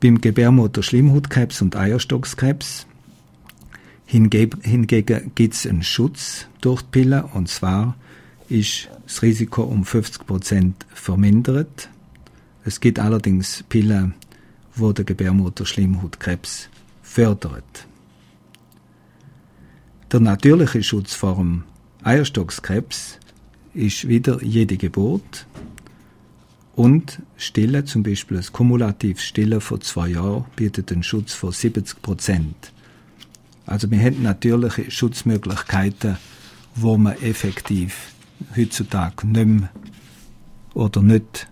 [0.01, 2.87] Beim Gebärmutter-Schleimhautkrebs und Eierstockskrebs
[4.07, 7.97] hingegen gibt es einen Schutz durch die Pille und zwar
[8.49, 11.89] ist das Risiko um 50 Prozent vermindert.
[12.65, 14.15] Es gibt allerdings Pillen,
[14.77, 16.69] wo der Gebärmutter-Schleimhautkrebs
[17.03, 17.89] fördert.
[20.13, 21.65] Der natürliche Schutz vor dem
[22.05, 23.19] Eierstockskrebs
[23.75, 25.47] ist wieder jede Geburt
[26.79, 32.01] und Stille, zum Beispiel das kumulativ Stille vor zwei Jahren, bietet einen Schutz von 70
[32.01, 32.73] Prozent.
[33.67, 36.19] Also wir haben natürliche Schutzmöglichkeiten,
[36.77, 38.12] wo man effektiv
[38.57, 39.71] heutzutage nicht mehr
[40.73, 41.49] oder nicht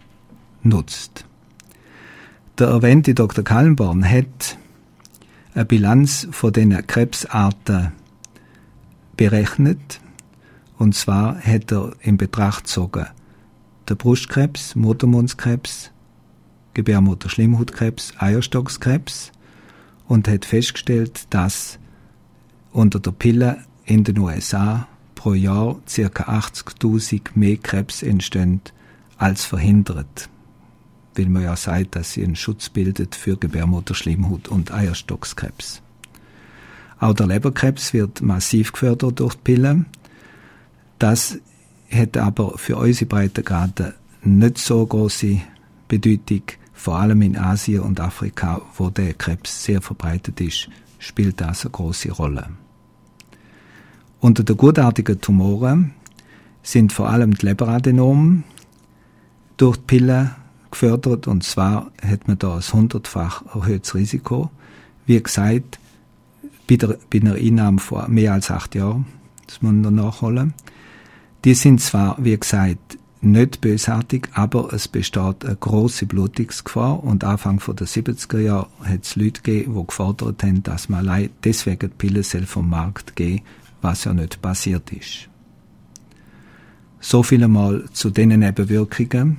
[0.62, 1.24] nutzt.
[2.60, 3.42] Der erwähnte Dr.
[3.42, 4.56] Kallenborn hat
[5.54, 7.90] eine Bilanz von den Krebsarten
[9.16, 9.98] berechnet.
[10.78, 13.06] Und zwar hat er in Betracht gezogen
[13.88, 15.90] der Brustkrebs, Muttermundskrebs,
[16.74, 19.32] Gebärmutterschleimhautkrebs, Eierstockskrebs
[20.08, 21.78] und hat festgestellt, dass
[22.72, 26.22] unter der Pille in den USA pro Jahr ca.
[26.24, 28.60] 80.000 mehr Krebs entstehen
[29.16, 30.28] als verhindert.
[31.14, 35.80] Weil man ja sagt, dass sie einen Schutz bildet für Gebärmutterschleimhaut und Eierstockskrebs.
[36.98, 39.84] Auch der Leberkrebs wird massiv gefördert durch die Pille.
[40.98, 41.38] Das
[41.90, 45.40] hat aber für unsere Breitengrade nicht so große
[45.88, 50.68] Bedeutung, vor allem in Asien und Afrika, wo der Krebs sehr verbreitet ist,
[50.98, 52.48] spielt das eine große Rolle.
[54.20, 55.92] Unter den gutartigen Tumoren
[56.62, 58.44] sind vor allem die Leberadenomen
[59.56, 60.34] durch die Pille
[60.70, 64.50] gefördert und zwar hat man da ein hundertfach erhöhtes Risiko.
[65.06, 65.78] Wie gesagt,
[66.68, 69.06] bei, der, bei einer Einnahme vor mehr als acht Jahren,
[69.46, 70.54] das muss man nachholen.
[71.44, 77.58] Die sind zwar, wie gesagt, nicht bösartig, aber es besteht eine große Blutungsgefahr und Anfang
[77.58, 81.96] der 70er Jahre hat es Leute gegeben, die gefordert haben, dass man allein deswegen die
[81.96, 83.42] Pille vom Markt gehen,
[83.80, 85.28] was ja nicht passiert ist.
[87.00, 89.38] So viel einmal zu den Nebenwirkungen.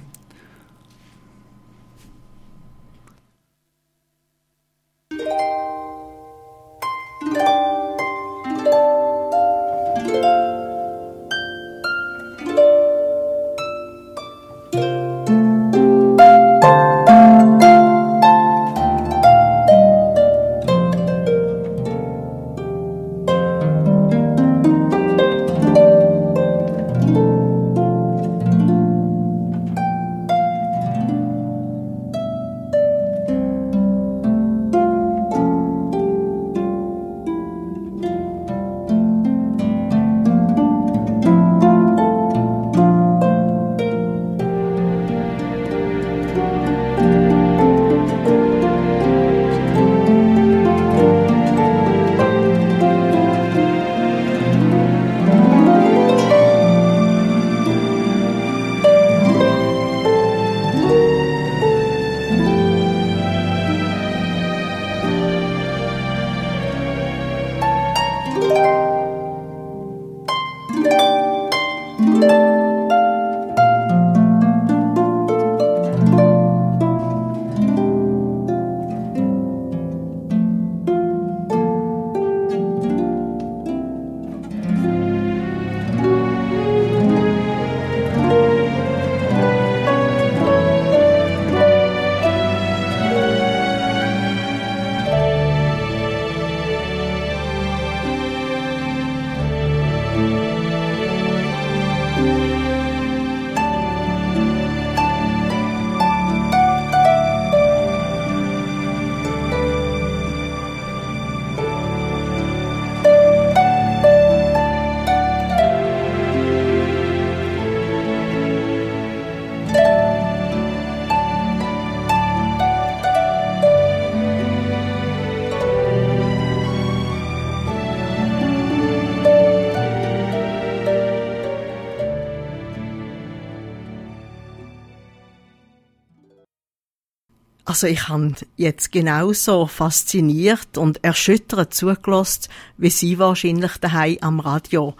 [137.78, 144.96] Also ich habe jetzt genauso fasziniert und erschüttert zugelassen, wie Sie wahrscheinlich daheim am Radio.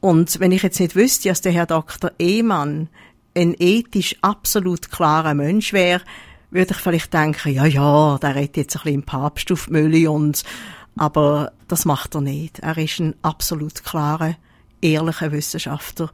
[0.00, 2.10] Und wenn ich jetzt nicht wüsste, dass der Herr Dr.
[2.18, 2.88] Ehmann
[3.36, 6.02] ein ethisch absolut klarer Mensch wäre,
[6.50, 10.10] würde ich vielleicht denken, ja, ja, der redet jetzt ein bisschen im Papst auf Mülle
[10.10, 10.42] und,
[10.96, 12.58] aber das macht er nicht.
[12.58, 14.34] Er ist ein absolut klarer,
[14.80, 16.10] ehrlicher Wissenschaftler.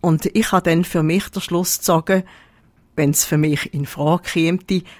[0.00, 2.24] Und ich habe dann für mich den Schluss gezogen,
[2.96, 4.58] wenn es für mich in Frage käme,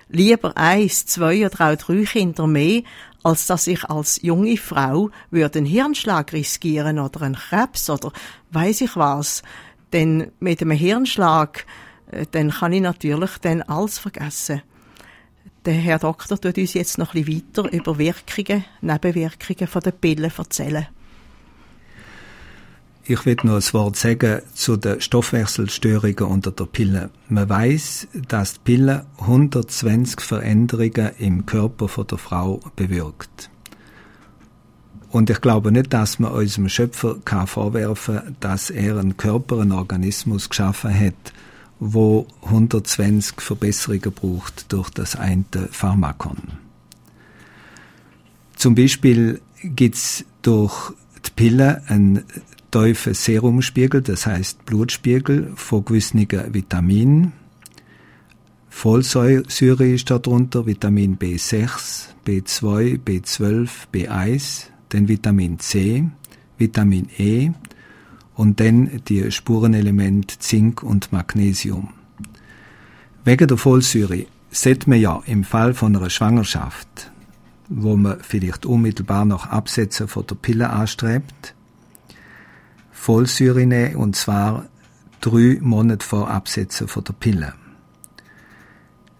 [0.09, 2.83] lieber eins, zwei oder auch drei Kinder mehr,
[3.23, 8.13] als dass ich als junge Frau würde einen Hirnschlag riskieren oder einen Krebs oder
[8.51, 9.43] weiß ich was.
[9.93, 11.67] Denn mit einem Hirnschlag,
[12.11, 14.63] äh, dann kann ich natürlich dann alles vergessen.
[15.65, 19.93] Der Herr Doktor tut uns jetzt noch ein bisschen weiter über Wirkungen, Nebenwirkungen von der
[19.93, 20.89] Pille erzählen.
[23.05, 27.11] Ich will noch ein Wort sagen zu den Stoffwechselstörungen unter der Pille.
[27.29, 33.51] Man weiß, dass die Pille 120 Veränderungen im Körper von der Frau bewirkt.
[35.11, 39.73] Und ich glaube nicht, dass man unserem Schöpfer kann vorwerfen dass er einen Körper, einen
[39.73, 41.33] Organismus geschaffen hat,
[41.81, 46.39] wo 120 Verbesserungen braucht durch das eine Pharmakon.
[48.55, 50.93] Zum Beispiel gibt's durch
[51.27, 52.25] die Pille einen
[52.73, 57.33] tiefen Serumspiegel, das heißt Blutspiegel von gewissen Vitaminen.
[58.69, 66.05] Folsäure ist darunter, Vitamin B6, B2, B12, B1, dann Vitamin C,
[66.59, 67.51] Vitamin E
[68.35, 71.91] und dann die Spurenelemente Zink und Magnesium.
[73.25, 77.13] Wegen der Folsäure sieht man ja im Fall von einer Schwangerschaft,
[77.69, 81.55] wo man vielleicht unmittelbar nach Absetzen von der Pille anstrebt,
[83.03, 84.67] Folsäure nehmen, und zwar
[85.21, 87.53] drei Monate vor Absetzen von der Pille.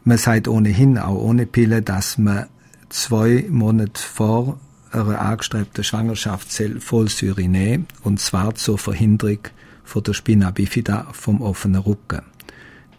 [0.05, 2.47] Man sagt ohnehin auch ohne Pille, dass man
[2.91, 4.61] zwei Monate vor
[4.93, 9.41] einer angestrebten Schwangerschaft Folsäure nehmen, und zwar zur Verhinderung
[9.83, 12.23] von der Spina bifida vom offenen Rücken.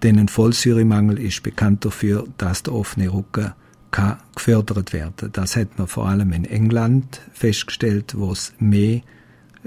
[0.04, 3.54] Denn ein Folsäuremangel ist bekannt dafür, dass der offene Rücken
[3.92, 5.30] kann gefördert werden.
[5.32, 9.00] Das hat man vor allem in England festgestellt, wo es mehr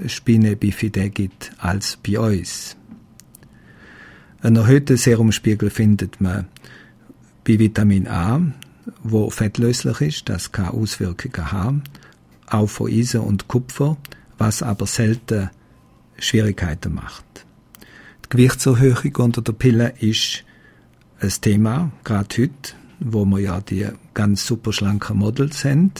[0.05, 2.75] Spine bifide gibt als bei uns.
[4.41, 6.47] Einen erhöhten Serumspiegel findet man
[7.43, 8.41] bei Vitamin A,
[9.03, 11.83] wo fettlöslich ist, das kann Auswirkungen haben,
[12.45, 13.97] auch von Eisen und Kupfer,
[14.37, 15.49] was aber selten
[16.19, 17.25] Schwierigkeiten macht.
[18.25, 20.43] Die Gewichtserhöhung unter der Pille ist
[21.19, 25.91] ein Thema, gerade heute, wo wir ja die ganz super schlanken Models haben.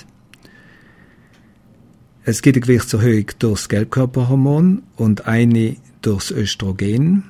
[2.29, 7.23] Es gibt eine Gewichtserhöhung durch das Gelbkörperhormon und eine durch das Östrogen.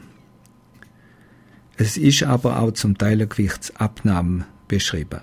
[1.75, 5.19] Es ist aber auch zum Teil eine Gewichtsabnahme beschrieben.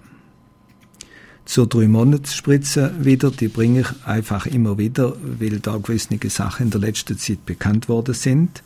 [1.45, 6.70] Zur drei Monatsspritze wieder, die bringe ich einfach immer wieder, weil da gewisse Sachen in
[6.70, 8.62] der letzten Zeit bekannt worden sind.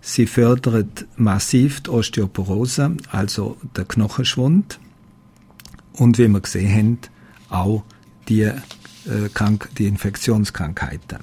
[0.00, 4.80] Sie fördert massiv die Osteoporose, also den Knochenschwund.
[5.92, 6.98] Und wie wir gesehen haben,
[7.50, 7.84] auch
[8.28, 8.50] die
[9.78, 11.18] die Infektionskrankheiten.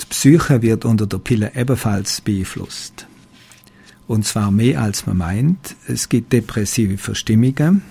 [0.00, 3.06] Die Psyche wird unter der Pille ebenfalls beeinflusst.
[4.06, 5.76] Und zwar mehr als man meint.
[5.86, 7.82] Es gibt depressive Verstimmungen.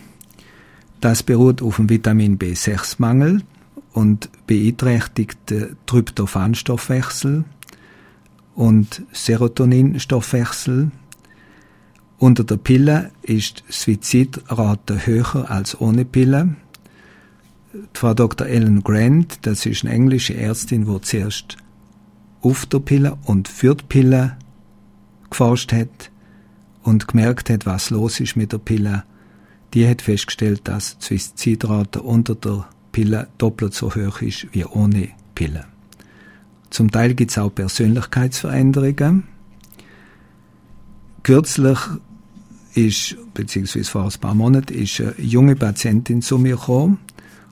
[1.02, 3.42] Das beruht auf dem Vitamin B6-Mangel
[3.94, 7.46] und beeinträchtigt den Tryptophanstoffwechsel
[8.56, 10.92] und Serotoninstoffwechsel.
[12.20, 16.56] Unter der Pille ist Suizidrate höher als ohne Pille.
[17.94, 18.48] Frau Dr.
[18.48, 21.58] Ellen Grant, das ist eine englische Ärztin, die zuerst
[22.42, 24.38] auf der Pille und für die Pille
[25.30, 26.12] geforscht hat
[26.84, 29.04] und gemerkt hat, was los ist mit der Pille.
[29.74, 35.10] Die hat festgestellt, dass die Suizidrate unter der Pille doppelt so hoch ist wie ohne
[35.34, 35.66] Pille.
[36.70, 39.24] Zum Teil gibt es auch Persönlichkeitsveränderungen.
[41.24, 41.80] Kürzlich
[42.76, 47.00] ist, beziehungsweise vor ein paar Monaten, ist eine junge Patientin zu mir gekommen,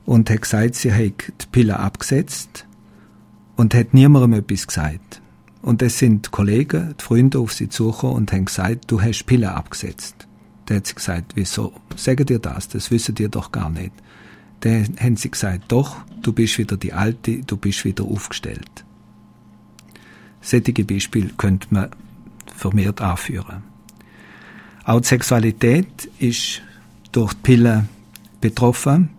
[0.06, 2.66] und hat gesagt, sie hat die Pille abgesetzt
[3.56, 5.22] und hat niemandem etwas gesagt.
[5.62, 9.26] Und es sind die Kollegen, die Freunde auf sie zugekommen und haben gesagt, du hast
[9.26, 10.28] Pille abgesetzt.
[10.66, 12.68] Da hat sie gesagt, wieso sagen dir das?
[12.68, 13.92] Das wissen dir doch gar nicht.
[14.62, 18.86] Dann haben sie gesagt, doch, du bist wieder die Alte, du bist wieder aufgestellt.
[20.42, 21.90] Sättige Beispiele könnte man
[22.56, 23.64] vermehrt anführen.
[24.84, 26.62] Auch die Sexualität ist
[27.12, 27.86] durch die Pille
[28.40, 29.10] betroffen.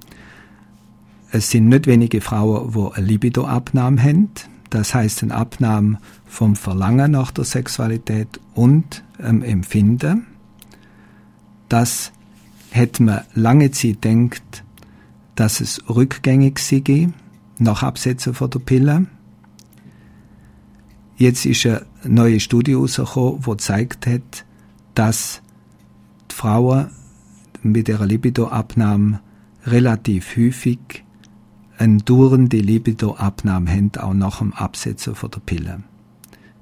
[1.34, 4.28] Es sind nicht wenige Frauen, die eine Libidoabnahme haben.
[4.68, 10.26] Das heißt, eine Abnahme vom Verlangen nach der Sexualität und ähm, Empfinden.
[11.70, 12.12] Das
[12.70, 14.62] hat man lange Zeit gedacht,
[15.34, 17.08] dass es rückgängig sei
[17.58, 19.06] nach Absetzen von der Pille.
[21.16, 24.44] Jetzt ist eine neue Studie herausgekommen, die gezeigt hat,
[24.94, 25.40] dass
[26.30, 26.90] die Frauen
[27.62, 29.20] mit ihrer Libidoabnahme
[29.64, 31.04] relativ häufig
[31.82, 35.82] eine dauernde Libidoabnahme haben, auch nach dem Absetzen von der Pille.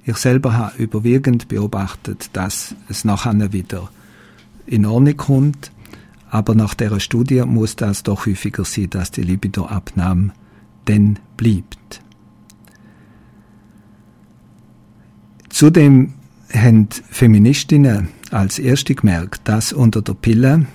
[0.05, 3.91] Ich selber habe überwiegend beobachtet, dass es nachher wieder
[4.65, 5.73] in Ordnung kommt,
[6.31, 10.33] aber nach der Studie muss das doch häufiger sein, dass die Libidoabnahme
[10.89, 12.01] denn bleibt.
[15.51, 16.15] Zudem
[16.51, 20.67] haben Feministinnen als erste gemerkt, dass unter der Pille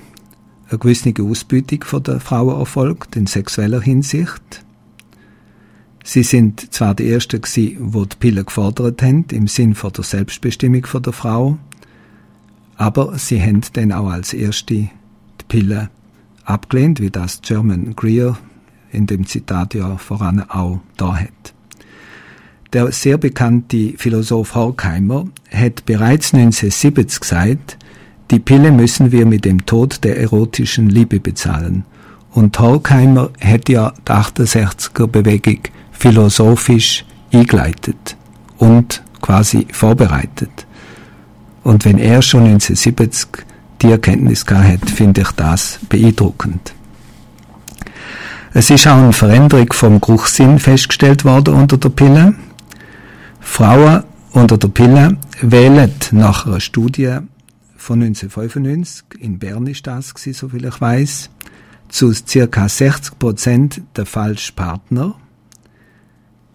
[0.70, 4.63] eine gewisse Ausbeutung von der Frauen erfolgt, in sexueller Hinsicht.
[6.03, 10.03] Sie sind zwar die Ersten gewesen, die die Pille gefordert haben, im Sinn von der
[10.03, 11.57] Selbstbestimmung von der Frau,
[12.78, 14.89] aber sie haben dann auch als Erste die
[15.47, 15.89] Pille
[16.43, 18.38] abgelehnt, wie das German Greer
[18.91, 21.53] in dem Zitat ja voran auch da hat.
[22.74, 27.78] Der sehr bekannte Philosoph Horkheimer hat bereits 1970 gesagt,
[28.32, 31.86] die Pille müssen wir mit dem Tod der erotischen Liebe bezahlen.
[32.32, 35.59] Und Horkheimer hat ja die 68er Bewegung
[35.91, 38.17] philosophisch eingeleitet
[38.57, 40.65] und quasi vorbereitet.
[41.63, 43.45] Und wenn er schon 1970
[43.82, 46.73] die Erkenntnis gehabt hat, finde ich das beeindruckend.
[48.53, 52.36] Es ist auch eine Veränderung vom Geruchssinn festgestellt worden unter der Pille.
[53.41, 57.17] Frauen unter der Pille wählen nach einer Studie
[57.86, 61.29] von 1995, in Bern ist das gewesen, soviel ich weiß,
[61.88, 65.15] zu circa 60 Prozent der falschen Partner,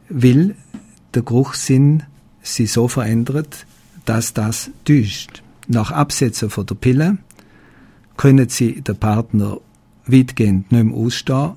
[0.08, 0.56] weil
[1.14, 2.02] der Geruchssinn
[2.42, 3.64] sie so verändert,
[4.06, 5.44] dass das täuscht.
[5.68, 7.18] Nach Absetzen von der Pille
[8.16, 9.58] können sie den Partner
[10.06, 11.52] weitgehend nicht mehr ausstehen,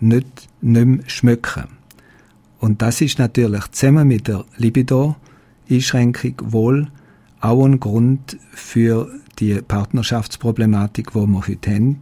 [0.00, 1.68] nicht, nicht mehr schmücken.
[2.58, 6.88] Und das ist natürlich zusammen mit der Libido-Einschränkung wohl
[7.42, 11.98] auch ein Grund für die Partnerschaftsproblematik, wo wir heute haben,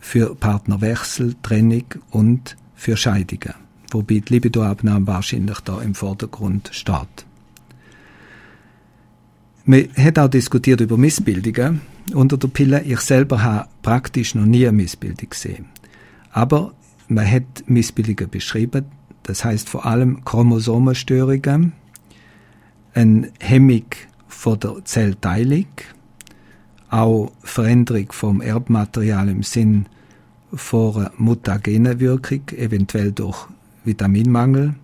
[0.00, 3.54] für Partnerwechsel, Trennung und für Scheidungen.
[3.90, 7.26] Wobei die Libidoabnahme wahrscheinlich da im Vordergrund steht.
[9.64, 11.80] Man hat auch diskutiert über Missbildungen
[12.14, 12.82] unter der Pille.
[12.82, 15.66] Ich selber habe praktisch noch nie eine Missbildung gesehen.
[16.32, 16.72] Aber
[17.08, 18.86] man hat Missbildungen beschrieben.
[19.22, 21.72] Das heißt vor allem Chromosomenstörungen,
[22.94, 23.84] eine Hemmung
[24.38, 25.66] von der Zellteilung,
[26.90, 29.86] auch Veränderung vom Erbmaterial im Sinn
[30.54, 33.48] von einer mutagenen Wirkung, eventuell durch
[33.82, 34.76] Vitaminmangel.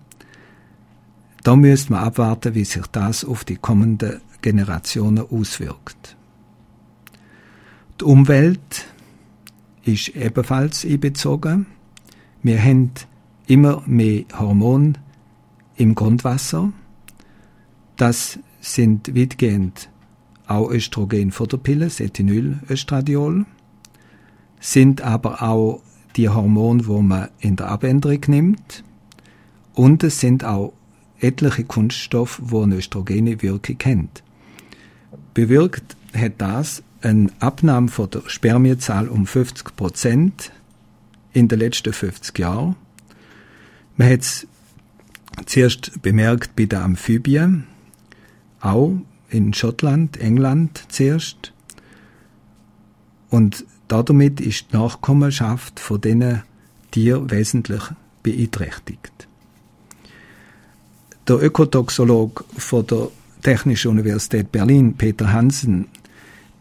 [1.43, 6.17] Da müsste man abwarten, wie sich das auf die kommenden Generationen auswirkt.
[8.01, 8.85] Die Umwelt
[9.83, 11.65] ist ebenfalls einbezogen.
[12.43, 12.91] Wir haben
[13.47, 14.93] immer mehr Hormone
[15.77, 16.73] im Grundwasser.
[17.95, 19.89] Das sind weitgehend
[20.47, 23.45] auch Östrogen von der Pille, das Ethinylöstradiol,
[24.59, 25.81] sind aber auch
[26.15, 28.83] die Hormone, wo man in der Abänderung nimmt.
[29.73, 30.73] Und es sind auch
[31.19, 34.09] etliche Kunststoffe, wo eine östrogene Wirkung haben.
[35.33, 40.51] Bewirkt hat das eine Abnahme von der Spermiezahl um 50 Prozent
[41.33, 42.75] in den letzten 50 Jahren.
[43.97, 44.47] Man hat es
[45.45, 47.67] zuerst bemerkt bei den Amphibien,
[48.65, 48.97] auch
[49.29, 51.53] in Schottland, England zuerst.
[53.29, 56.43] Und damit ist die Nachkommenschaft von diesen
[56.91, 57.83] Tieren wesentlich
[58.23, 59.27] beeinträchtigt.
[61.27, 63.09] Der Ökotoxolog von der
[63.41, 65.87] Technischen Universität Berlin, Peter Hansen,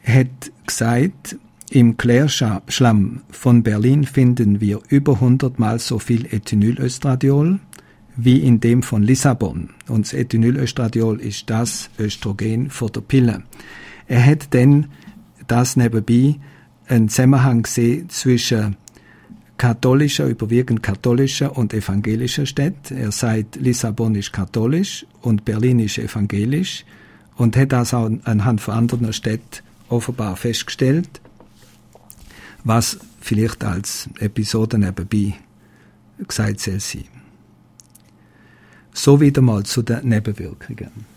[0.02, 1.36] hat gesagt,
[1.70, 7.58] im Klärschlamm von Berlin finden wir über 100 Mal so viel Ethinylöstradiol
[8.16, 9.70] wie in dem von Lissabon.
[9.88, 13.42] Und das Ethinylöstradiol ist das Östrogen von der Pille.
[14.06, 14.86] Er hat dann
[15.46, 16.36] das nebenbei
[16.86, 18.76] einen Zusammenhang gesehen zwischen
[19.56, 22.94] katholischer, überwiegend katholischer und evangelischer Städte.
[22.94, 26.84] Er sagt, Lissabon ist katholisch und Berlin ist evangelisch
[27.36, 31.20] und hat das auch anhand von anderen Städten offenbar festgestellt,
[32.64, 35.34] was vielleicht als Episode nebenbei
[36.26, 37.13] gesagt soll sein.
[38.94, 41.13] So wieder mal zu den Nebenwirkungen.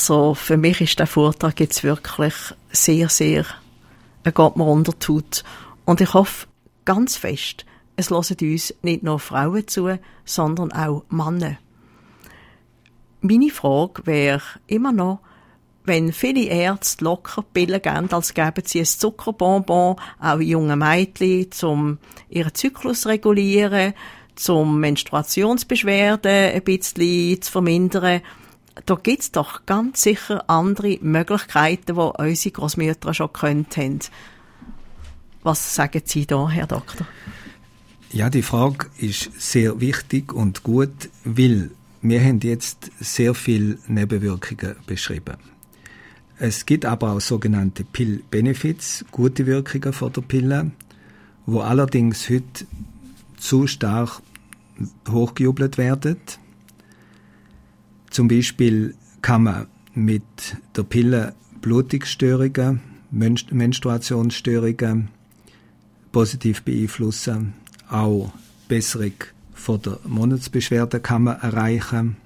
[0.00, 2.32] Also für mich ist der Vortrag jetzt wirklich
[2.72, 3.44] sehr, sehr,
[4.22, 5.44] er geht mir unter die Haut.
[5.84, 6.46] Und ich hoffe
[6.86, 11.58] ganz fest, es hören uns nicht nur Frauen zu, sondern auch Männer.
[13.20, 15.20] Meine Frage wäre immer noch,
[15.84, 21.98] wenn viele Ärzte locker Pillen geben, als geben sie ein Zuckerbonbon auch jungen Mädchen, um
[22.30, 23.92] ihren Zyklus zu regulieren,
[24.34, 28.22] zum Menstruationsbeschwerden ein bisschen zu vermindern.
[28.86, 34.00] Da gibt es doch ganz sicher andere Möglichkeiten, die unsere Großmütter schon gekannt haben.
[35.42, 37.06] Was sagen Sie da, Herr Doktor?
[38.12, 41.70] Ja, die Frage ist sehr wichtig und gut, weil
[42.02, 45.36] wir haben jetzt sehr viele Nebenwirkungen beschrieben.
[46.38, 50.70] Es gibt aber auch sogenannte Pill-Benefits, gute Wirkungen von der Pille,
[51.46, 52.66] wo allerdings heute
[53.36, 54.22] zu stark
[55.08, 56.16] hochgejubelt werden.
[58.10, 60.22] Zum Beispiel kann man mit
[60.76, 62.80] der Pille Blutungsstörungen,
[63.10, 65.08] Menstruationsstörungen
[66.12, 67.54] positiv beeinflussen.
[67.88, 68.32] Auch
[68.68, 69.12] Besserung
[69.54, 72.16] von der Monatsbeschwerde kann man erreichen.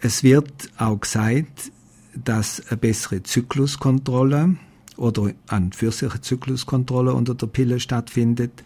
[0.00, 1.72] Es wird auch gesagt,
[2.14, 4.56] dass eine bessere Zykluskontrolle
[4.96, 8.64] oder an für sich eine Zykluskontrolle unter der Pille stattfindet.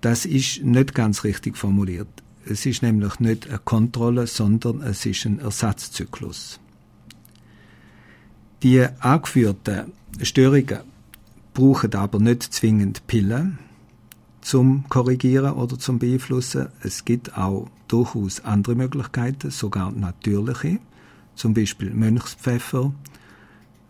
[0.00, 2.08] Das ist nicht ganz richtig formuliert.
[2.50, 6.58] Es ist nämlich nicht eine Kontrolle, sondern es ist ein Ersatzzyklus.
[8.64, 10.80] Die angeführten Störungen
[11.54, 13.60] brauchen aber nicht zwingend Pillen
[14.40, 16.68] zum Korrigieren oder zum Beeinflussen.
[16.82, 20.80] Es gibt auch durchaus andere Möglichkeiten, sogar natürliche,
[21.36, 22.92] zum Beispiel Mönchspfeffer,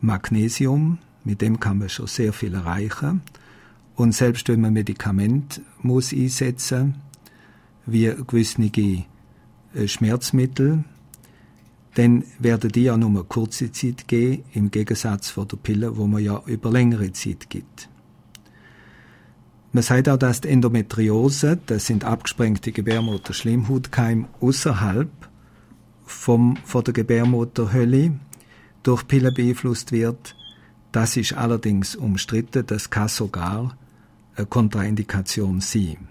[0.02, 3.22] Magnesium, mit dem kann man schon sehr viel erreichen.
[3.96, 6.96] Und selbst wenn man Medikamente muss einsetzen,
[7.92, 10.84] wie gewisse äh, Schmerzmittel,
[11.94, 16.22] dann werden die ja nur kurze Zeit gehen, im Gegensatz von der Pille, wo man
[16.22, 17.88] ja über längere Zeit gibt.
[19.72, 25.10] Man sagt auch, dass die Endometriose, das sind abgesprengte Gebärmutter Schleimhautkeim außerhalb
[26.04, 28.18] vom, von der Gebärmutterhölle
[28.82, 30.34] durch Pillen beeinflusst wird.
[30.90, 33.76] Das ist allerdings umstritten, das kann sogar
[34.34, 36.09] eine Kontraindikation sein.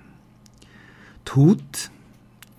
[1.35, 1.91] Haut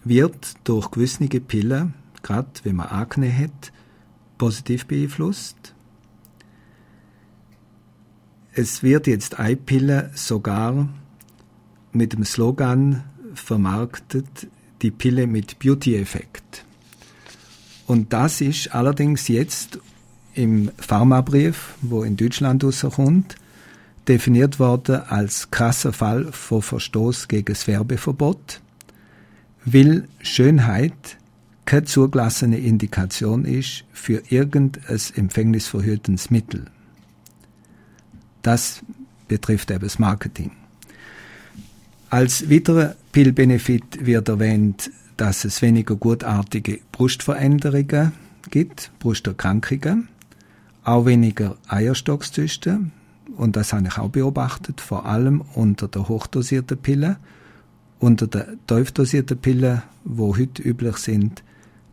[0.04, 3.72] wird durch gewisse Pillen, gerade wenn man Akne hat,
[4.38, 5.74] positiv beeinflusst.
[8.52, 10.88] Es wird jetzt eine Pille sogar
[11.92, 13.04] mit dem Slogan
[13.34, 14.48] vermarktet,
[14.82, 16.64] die Pille mit Beauty-Effekt.
[17.86, 19.78] Und das ist allerdings jetzt
[20.34, 23.36] im Pharmabrief, wo in Deutschland rauskommt,
[24.08, 28.60] definiert worden als krasser Fall von Verstoß gegen das Werbeverbot,
[29.64, 31.18] weil Schönheit
[31.64, 36.64] keine zugelassene Indikation ist für irgendein empfängnisverhütendes Mittel.
[38.42, 38.82] Das
[39.28, 40.52] betrifft eben das Marketing.
[42.08, 48.12] Als weiterer Pillbenefit wird erwähnt, dass es weniger gutartige Brustveränderungen
[48.50, 50.08] gibt, Brusterkrankungen,
[50.82, 52.80] auch weniger Eierstockzyste,
[53.40, 57.16] und das habe ich auch beobachtet, vor allem unter der hochdosierten Pille.
[57.98, 61.42] Unter der tiefdosierten Pille, wo heute üblich sind,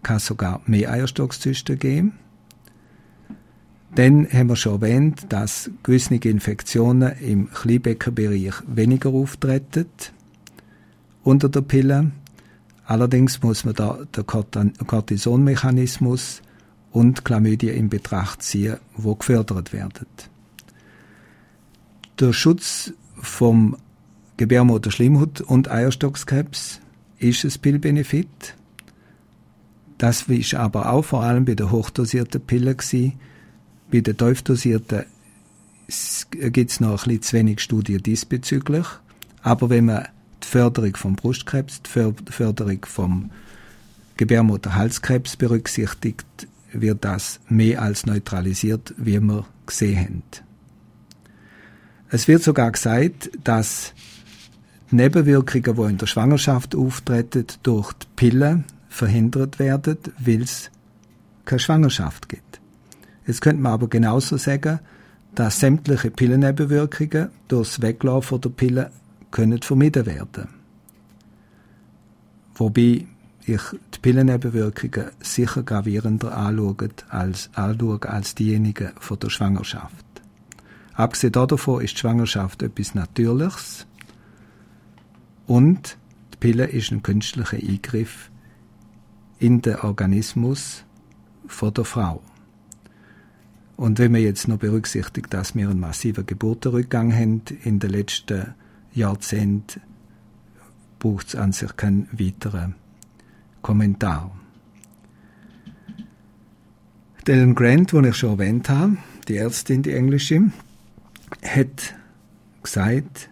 [0.04, 2.20] kann sogar mehr Eierstockzyste geben.
[3.96, 9.86] Dann haben wir schon erwähnt, dass gewisse Infektionen im Kleinbeckenbereich weniger auftreten
[11.24, 12.12] unter der Pille.
[12.86, 16.42] Allerdings muss man da den Cortisonmechanismus
[16.92, 20.08] und Chlamydien in Betracht ziehen, wo gefördert werden.
[22.20, 23.78] Der Schutz vom
[24.38, 26.82] Gebärmutter Schleimhaut und Eierstockskrebs
[27.20, 28.56] ist ein Pillbenefit.
[30.00, 33.20] Das war aber auch vor allem bei der hochdosierten Pille gewesen,
[33.92, 35.06] bei den tiefdosierten
[36.52, 38.88] gibt es noch ein bisschen zu wenig Studien diesbezüglich.
[39.44, 40.08] Aber wenn man
[40.44, 43.30] die Förderung vom Brustkrebs, die Förderung vom
[44.18, 46.26] Gebärmutterhalskrebs berücksichtigt,
[46.74, 50.47] wird das mehr als neutralisiert, wie wir gesehen haben.
[52.10, 53.94] Es wird sogar gesagt, dass
[54.92, 60.72] Nebenwirkungen, die in der Schwangerschaft auftreten, durch die Pille verhindert werden, weil es
[61.46, 62.62] keine Schwangerschaft gibt.
[63.26, 64.80] Jetzt könnte man aber genauso sagen,
[65.36, 68.92] dass sämtliche Pillennebenwirkungen durchs Weglaufen der Pille
[69.30, 70.48] können vermieden werden.
[72.56, 73.06] Wobei
[73.46, 73.62] ich
[73.94, 80.07] die Pillennebenwirkungen sicher gravierender anschaue als, anschaue als diejenigen von der Schwangerschaft.
[80.98, 83.86] Abgesehen davon ist die Schwangerschaft etwas Natürliches
[85.46, 85.96] und
[86.34, 88.32] die Pille ist ein künstlicher Eingriff
[89.38, 90.84] in den Organismus
[91.62, 92.24] der Frau.
[93.76, 98.56] Und wenn man jetzt noch berücksichtigt, dass wir einen massiven Geburtenrückgang haben in den letzten
[98.92, 99.82] Jahrzehnten,
[100.98, 102.74] braucht es an sich keinen weiteren
[103.62, 104.36] Kommentar.
[107.28, 110.50] Ellen Grant, den ich schon erwähnt habe, die Ärztin, die englische,
[111.44, 111.96] hat
[112.64, 113.30] gesagt,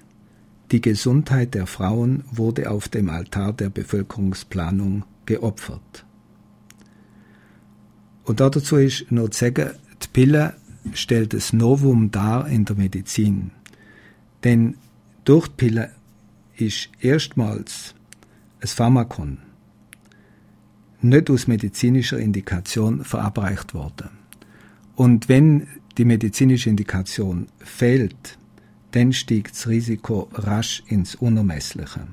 [0.72, 6.06] die Gesundheit der Frauen wurde auf dem Altar der Bevölkerungsplanung geopfert.
[8.24, 9.72] Und dazu ist nur zu sagen,
[10.04, 10.56] die Pille
[10.94, 13.52] stellt das Novum dar in der Medizin.
[14.44, 14.76] Denn
[15.24, 15.92] durch die Pille
[16.56, 17.94] ist erstmals
[18.62, 19.38] ein Pharmakon
[21.02, 24.10] nicht aus medizinischer Indikation verabreicht worden.
[24.96, 25.68] Und wenn
[25.98, 28.38] die medizinische Indikation fehlt,
[28.92, 32.08] dann steigt das Risiko rasch ins Unermessliche.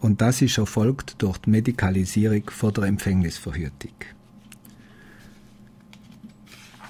[0.00, 3.94] Und das ist erfolgt durch die Medikalisierung vor der Empfängnisverhütung.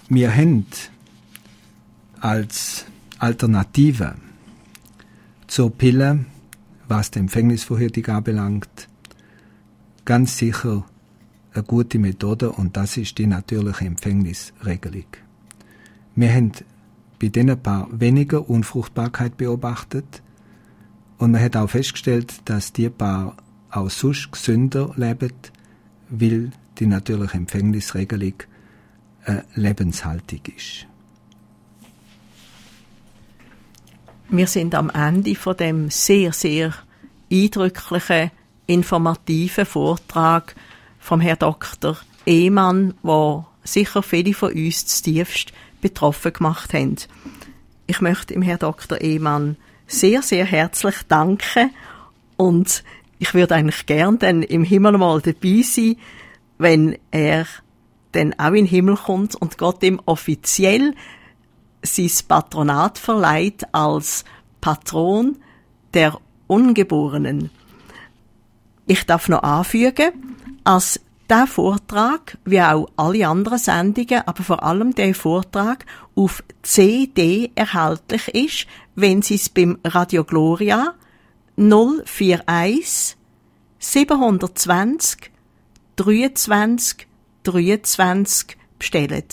[0.09, 0.66] Wir haben
[2.20, 2.87] als
[3.18, 4.14] Alternative
[5.47, 6.24] zur Pille,
[6.89, 8.89] was die Empfängnisverhütung anbelangt,
[10.05, 10.85] ganz sicher
[11.53, 15.07] eine gute Methode und das ist die natürliche Empfängnisregelung.
[16.21, 16.53] Wir haben
[17.18, 20.21] bei diesen Paar weniger Unfruchtbarkeit beobachtet
[21.16, 23.39] und man hat auch festgestellt, dass die Paar
[23.71, 25.33] auch sonst gesünder leben,
[26.11, 28.35] weil die natürliche Empfängnisregelung
[29.25, 30.87] äh, lebenshaltig ist.
[34.29, 36.75] Wir sind am Ende von dem sehr, sehr
[37.33, 38.31] eindrücklichen,
[38.66, 40.55] informativen Vortrag
[40.99, 41.97] vom Herrn Dr.
[42.27, 46.97] Ehmann, wo sicher viele von uns zutiefst betroffen gemacht haben.
[47.87, 49.01] Ich möchte dem Herrn Dr.
[49.01, 49.57] Ehmann
[49.87, 51.70] sehr, sehr herzlich danken
[52.37, 52.85] und
[53.18, 55.97] ich würde eigentlich gern dann im Himmel mal dabei sein,
[56.59, 57.47] wenn er
[58.12, 60.95] dann auch in den Himmel kommt und Gott ihm offiziell
[61.83, 64.24] sein Patronat verleiht als
[64.61, 65.37] Patron
[65.95, 67.51] der Ungeborenen.
[68.87, 71.01] Ich darf noch anfügen, als
[71.31, 78.28] der Vortrag, wie auch alle anderen Sendungen, aber vor allem der Vortrag auf CD erhältlich
[78.28, 78.66] ist,
[78.97, 80.95] wenn Sie es beim Radio Gloria
[81.57, 83.16] 041
[83.78, 85.31] 720
[85.97, 87.07] 23
[87.45, 89.24] 23 bestellen.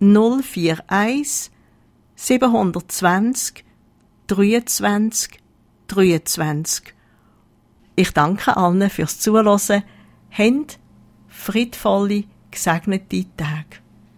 [0.00, 1.50] 041
[2.16, 3.64] 720
[4.26, 5.40] 23
[5.86, 6.94] 23.
[7.94, 9.84] Ich danke allen fürs Zuhören.
[10.30, 10.78] Habt
[11.42, 13.81] friedvolle, gesegnete Tage.